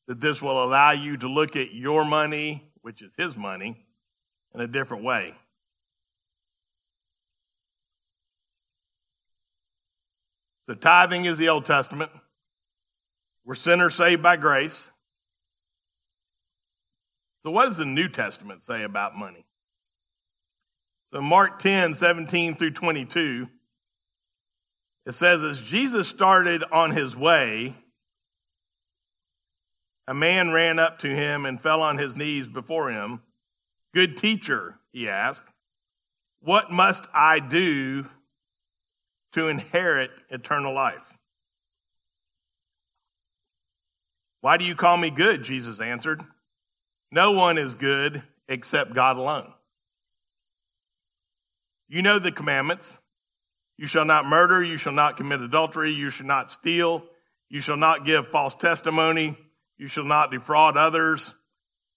that 0.08 0.22
this 0.22 0.44
will 0.44 0.64
allow 0.64 0.92
you 0.92 1.18
to 1.18 1.28
look 1.28 1.56
at 1.56 1.74
your 1.74 2.06
money, 2.06 2.72
which 2.84 3.02
is 3.02 3.14
his 3.18 3.36
money, 3.36 3.84
in 4.54 4.62
a 4.62 4.68
different 4.68 5.04
way. 5.04 5.34
So 10.68 10.76
tithing 10.76 11.26
is 11.26 11.38
the 11.38 11.50
Old 11.50 11.66
Testament. 11.66 12.12
We're 13.46 13.56
sinners 13.56 13.96
saved 13.96 14.22
by 14.22 14.36
grace. 14.36 14.92
So 17.44 17.52
what 17.52 17.68
does 17.68 17.78
the 17.78 17.86
New 17.86 18.10
Testament 18.10 18.64
say 18.64 18.84
about 18.84 19.16
money? 19.16 19.46
So 21.14 21.22
Mark 21.22 21.60
10, 21.60 21.96
17 21.96 22.56
through 22.58 22.72
22, 22.72 23.48
It 25.06 25.16
says, 25.16 25.42
as 25.42 25.62
Jesus 25.62 26.10
started 26.10 26.66
on 26.70 26.92
his 26.92 27.16
way, 27.16 27.76
a 30.06 30.14
man 30.14 30.52
ran 30.52 30.80
up 30.80 31.00
to 31.00 31.08
him 31.08 31.46
and 31.46 31.62
fell 31.62 31.82
on 31.82 31.98
his 31.98 32.18
knees 32.18 32.50
before 32.50 32.92
him. 32.92 33.22
Good 33.94 34.18
teacher, 34.18 34.76
he 34.92 35.08
asked, 35.08 35.48
what 36.42 36.72
must 36.72 37.06
I 37.14 37.40
do 37.40 38.08
to 39.34 39.48
inherit 39.48 40.12
eternal 40.30 40.74
life? 40.74 41.18
Why 44.42 44.58
do 44.58 44.66
you 44.66 44.76
call 44.76 44.98
me 44.98 45.10
good? 45.10 45.44
Jesus 45.44 45.82
answered. 45.82 46.24
No 47.12 47.32
one 47.32 47.58
is 47.58 47.76
good 47.76 48.24
except 48.48 48.94
God 48.94 49.18
alone. 49.18 49.52
You 51.88 52.02
know 52.02 52.20
the 52.20 52.32
commandments. 52.32 52.98
You 53.78 53.88
shall 53.88 54.06
not 54.06 54.26
murder. 54.26 54.64
You 54.64 54.78
shall 54.78 54.94
not 54.94 55.18
commit 55.18 55.42
adultery. 55.42 55.94
You 55.94 56.10
shall 56.10 56.26
not 56.26 56.52
steal. 56.52 57.04
You 57.50 57.62
shall 57.62 57.78
not 57.78 58.06
give 58.06 58.28
false 58.30 58.56
testimony. 58.56 59.38
You 59.78 59.88
shall 59.88 60.04
not 60.04 60.32
defraud 60.32 60.76
others. 60.78 61.34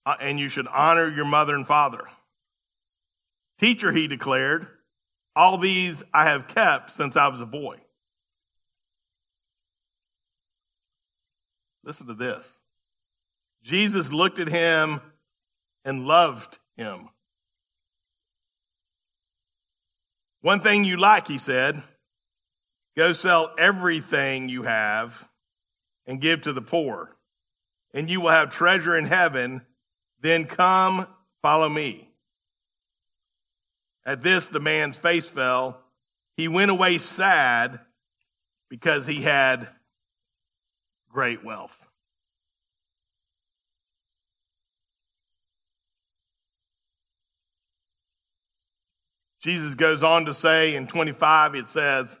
Uh, 0.05 0.15
and 0.19 0.39
you 0.39 0.49
should 0.49 0.67
honor 0.67 1.09
your 1.09 1.25
mother 1.25 1.53
and 1.53 1.67
father. 1.67 2.03
Teacher, 3.59 3.91
he 3.91 4.07
declared, 4.07 4.67
all 5.35 5.57
these 5.57 6.03
I 6.13 6.25
have 6.25 6.47
kept 6.47 6.91
since 6.91 7.15
I 7.15 7.27
was 7.27 7.41
a 7.41 7.45
boy. 7.45 7.77
Listen 11.83 12.07
to 12.07 12.13
this. 12.13 12.63
Jesus 13.63 14.11
looked 14.11 14.39
at 14.39 14.47
him 14.47 15.01
and 15.83 16.05
loved 16.05 16.57
him. 16.75 17.09
One 20.41 20.59
thing 20.59 20.83
you 20.83 20.97
like, 20.97 21.27
he 21.27 21.37
said, 21.37 21.81
go 22.97 23.13
sell 23.13 23.53
everything 23.57 24.49
you 24.49 24.63
have 24.63 25.27
and 26.07 26.19
give 26.19 26.41
to 26.41 26.53
the 26.53 26.61
poor, 26.61 27.15
and 27.93 28.09
you 28.09 28.21
will 28.21 28.31
have 28.31 28.49
treasure 28.49 28.95
in 28.95 29.05
heaven. 29.05 29.61
Then 30.19 30.45
come, 30.45 31.07
follow 31.41 31.69
me. 31.69 32.10
At 34.05 34.21
this, 34.21 34.47
the 34.47 34.59
man's 34.59 34.97
face 34.97 35.27
fell. 35.27 35.79
He 36.35 36.47
went 36.47 36.71
away 36.71 36.97
sad 36.97 37.79
because 38.69 39.05
he 39.05 39.21
had 39.21 39.67
great 41.11 41.43
wealth. 41.43 41.77
Jesus 49.41 49.73
goes 49.75 50.03
on 50.03 50.25
to 50.25 50.33
say 50.33 50.75
in 50.75 50.87
25, 50.87 51.55
it 51.55 51.67
says, 51.67 52.19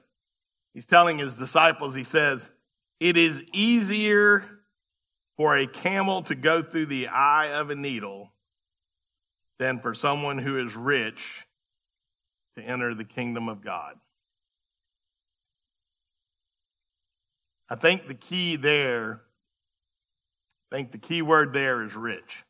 he's 0.73 0.87
telling 0.87 1.19
his 1.19 1.35
disciples, 1.35 1.93
he 1.93 2.03
says, 2.03 2.49
it 2.99 3.15
is 3.15 3.43
easier 3.53 4.43
for 5.37 5.55
a 5.55 5.67
camel 5.67 6.23
to 6.23 6.35
go 6.35 6.63
through 6.63 6.87
the 6.87 7.07
eye 7.07 7.53
of 7.53 7.69
a 7.69 7.75
needle 7.75 8.31
than 9.59 9.79
for 9.79 9.93
someone 9.93 10.39
who 10.39 10.59
is 10.65 10.75
rich 10.75 11.45
to 12.57 12.63
enter 12.63 12.93
the 12.93 13.03
kingdom 13.03 13.49
of 13.49 13.63
God. 13.63 13.95
I 17.69 17.75
think 17.75 18.07
the 18.07 18.13
key 18.13 18.57
there, 18.57 19.21
I 20.71 20.75
think 20.75 20.91
the 20.91 20.97
key 20.97 21.21
word 21.21 21.53
there 21.53 21.83
is 21.83 21.95
rich. 21.95 22.43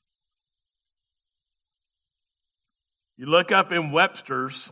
You 3.17 3.27
look 3.27 3.51
up 3.51 3.71
in 3.71 3.91
Webster's, 3.91 4.71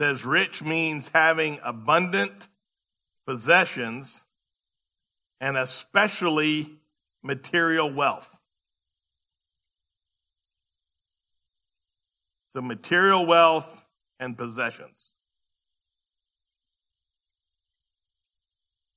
says 0.00 0.24
rich 0.24 0.62
means 0.62 1.10
having 1.12 1.58
abundant 1.64 2.48
possessions 3.26 4.24
and 5.40 5.56
especially 5.56 6.76
material 7.22 7.92
wealth. 7.92 8.38
So 12.54 12.62
material 12.62 13.26
wealth 13.26 13.84
and 14.20 14.38
possessions. 14.38 15.10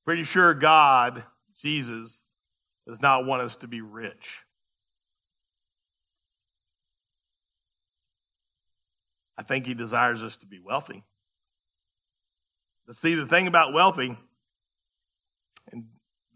Pretty 0.05 0.23
sure 0.23 0.53
God, 0.53 1.23
Jesus, 1.59 2.27
does 2.87 3.01
not 3.01 3.25
want 3.25 3.41
us 3.41 3.55
to 3.57 3.67
be 3.67 3.81
rich. 3.81 4.43
I 9.39 9.43
think 9.43 9.65
he 9.65 9.73
desires 9.73 10.21
us 10.21 10.37
to 10.37 10.45
be 10.45 10.59
wealthy. 10.59 11.03
But 12.85 12.95
see, 12.95 13.15
the 13.15 13.25
thing 13.25 13.47
about 13.47 13.73
wealthy, 13.73 14.15
and 15.71 15.85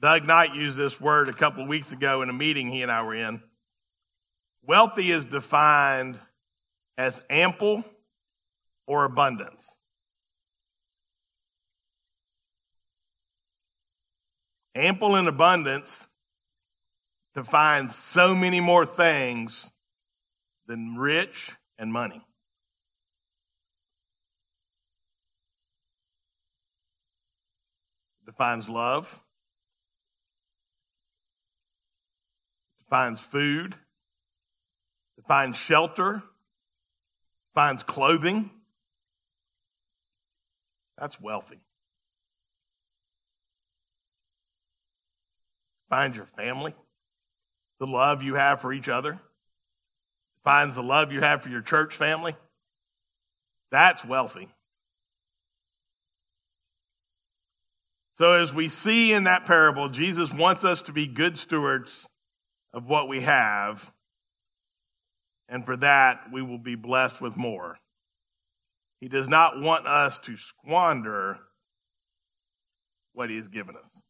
Doug 0.02 0.26
Knight 0.26 0.56
used 0.56 0.76
this 0.76 1.00
word 1.00 1.30
a 1.30 1.34
couple 1.34 1.62
of 1.64 1.70
weeks 1.70 1.92
ago 1.92 2.24
in 2.24 2.30
a 2.30 2.34
meeting 2.34 2.70
he 2.70 2.82
and 2.82 2.92
I 2.92 3.04
were 3.04 3.16
in. 3.16 3.42
Wealthy 4.64 5.12
is 5.12 5.24
defined 5.24 6.20
as 6.98 7.22
ample 7.30 7.84
or 8.88 9.06
abundance. 9.06 9.76
Ample 14.76 15.16
and 15.16 15.28
abundance 15.28 16.08
defines 17.36 17.96
so 17.96 18.34
many 18.34 18.60
more 18.60 18.86
things 18.86 19.72
than 20.68 20.96
rich 20.96 21.52
and 21.78 21.92
money. 21.92 22.22
defines 28.32 28.70
love, 28.70 29.22
defines 32.84 33.20
food, 33.20 33.76
defines 35.18 35.58
shelter, 35.58 36.24
defines 37.54 37.84
clothing. 37.84 38.50
That's 40.98 41.20
wealthy. 41.20 41.60
Defines 45.90 46.16
your 46.16 46.28
family, 46.38 46.74
the 47.80 47.88
love 47.88 48.24
you 48.24 48.36
have 48.36 48.62
for 48.62 48.72
each 48.72 48.88
other, 48.88 49.20
defines 50.44 50.76
the 50.76 50.84
love 50.84 51.12
you 51.12 51.20
have 51.20 51.44
for 51.44 51.50
your 51.50 51.62
church 51.62 51.96
family. 51.96 52.36
That's 53.72 54.06
wealthy. 54.06 54.48
So, 58.18 58.34
as 58.34 58.54
we 58.54 58.70
see 58.70 59.14
in 59.14 59.24
that 59.24 59.46
parable, 59.46 59.90
Jesus 59.90 60.32
wants 60.32 60.64
us 60.64 60.84
to 60.84 60.94
be 60.94 61.08
good 61.08 61.38
stewards 61.38 62.06
of 62.74 62.86
what 62.86 63.10
we 63.10 63.22
have, 63.22 63.92
and 65.52 65.66
for 65.66 65.76
that, 65.76 66.32
we 66.32 66.42
will 66.42 66.58
be 66.58 66.76
blessed 66.76 67.22
with 67.22 67.36
more. 67.36 67.78
He 69.02 69.10
does 69.10 69.28
not 69.28 69.60
want 69.60 69.86
us 69.86 70.18
to 70.20 70.38
squander 70.38 71.38
what 73.12 73.30
He 73.30 73.36
has 73.36 73.50
given 73.50 73.76
us. 73.76 74.02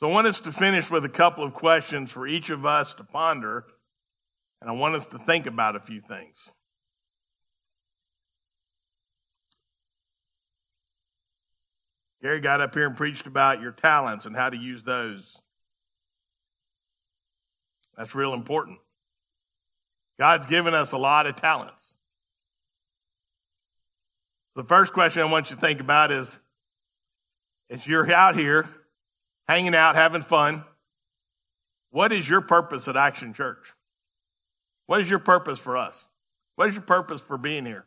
So, 0.00 0.08
I 0.08 0.12
want 0.12 0.26
us 0.26 0.40
to 0.40 0.50
finish 0.50 0.90
with 0.90 1.04
a 1.04 1.10
couple 1.10 1.44
of 1.44 1.52
questions 1.52 2.10
for 2.10 2.26
each 2.26 2.48
of 2.48 2.64
us 2.64 2.94
to 2.94 3.04
ponder, 3.04 3.66
and 4.60 4.70
I 4.70 4.72
want 4.72 4.96
us 4.96 5.06
to 5.08 5.18
think 5.18 5.46
about 5.46 5.76
a 5.76 5.80
few 5.80 6.00
things. 6.00 6.36
Gary 12.22 12.40
got 12.40 12.60
up 12.60 12.72
here 12.74 12.86
and 12.86 12.96
preached 12.96 13.26
about 13.26 13.60
your 13.60 13.72
talents 13.72 14.26
and 14.26 14.34
how 14.34 14.48
to 14.48 14.56
use 14.56 14.84
those. 14.84 15.36
That's 17.96 18.14
real 18.14 18.34
important. 18.34 18.78
God's 20.18 20.46
given 20.46 20.74
us 20.74 20.92
a 20.92 20.98
lot 20.98 21.26
of 21.26 21.36
talents. 21.36 21.96
The 24.54 24.64
first 24.64 24.92
question 24.92 25.22
I 25.22 25.26
want 25.26 25.50
you 25.50 25.56
to 25.56 25.60
think 25.60 25.80
about 25.80 26.12
is 26.12 26.38
as 27.70 27.86
you're 27.86 28.10
out 28.12 28.36
here 28.36 28.68
hanging 29.48 29.74
out, 29.74 29.94
having 29.96 30.22
fun, 30.22 30.64
what 31.90 32.12
is 32.12 32.28
your 32.28 32.40
purpose 32.40 32.88
at 32.88 32.96
Action 32.96 33.34
Church? 33.34 33.72
What 34.86 35.00
is 35.00 35.08
your 35.08 35.18
purpose 35.18 35.58
for 35.58 35.76
us? 35.76 36.06
What 36.56 36.68
is 36.68 36.74
your 36.74 36.82
purpose 36.82 37.20
for 37.20 37.38
being 37.38 37.64
here? 37.64 37.84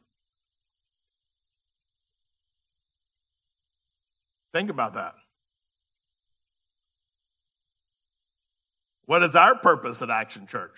Think 4.53 4.69
about 4.69 4.93
that. 4.93 5.15
What 9.05 9.23
is 9.23 9.35
our 9.35 9.55
purpose 9.55 10.01
at 10.01 10.09
Action 10.09 10.47
Church? 10.47 10.75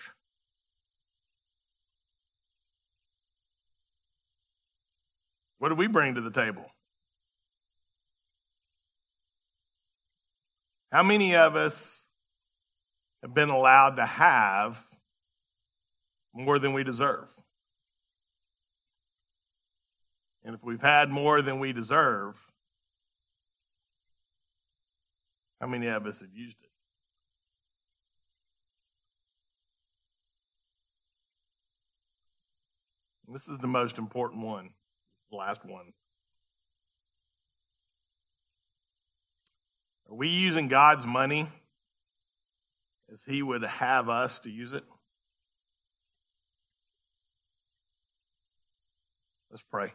What 5.58 5.70
do 5.70 5.74
we 5.74 5.86
bring 5.86 6.14
to 6.14 6.20
the 6.20 6.30
table? 6.30 6.64
How 10.92 11.02
many 11.02 11.36
of 11.36 11.56
us 11.56 12.04
have 13.22 13.34
been 13.34 13.48
allowed 13.48 13.96
to 13.96 14.06
have 14.06 14.82
more 16.38 16.58
than 16.58 16.72
we 16.72 16.84
deserve. 16.84 17.28
And 20.44 20.54
if 20.54 20.62
we've 20.62 20.80
had 20.80 21.10
more 21.10 21.42
than 21.42 21.58
we 21.58 21.72
deserve, 21.72 22.36
how 25.60 25.66
many 25.66 25.88
of 25.88 26.06
us 26.06 26.20
have 26.20 26.32
used 26.32 26.56
it? 26.62 26.67
This 33.30 33.46
is 33.46 33.58
the 33.58 33.66
most 33.66 33.98
important 33.98 34.42
one, 34.42 34.70
the 35.30 35.36
last 35.36 35.64
one. 35.64 35.92
Are 40.08 40.14
we 40.14 40.28
using 40.28 40.68
God's 40.68 41.06
money 41.06 41.46
as 43.12 43.22
He 43.24 43.42
would 43.42 43.62
have 43.62 44.08
us 44.08 44.38
to 44.40 44.50
use 44.50 44.72
it? 44.72 44.84
Let's 49.50 49.62
pray. 49.70 49.92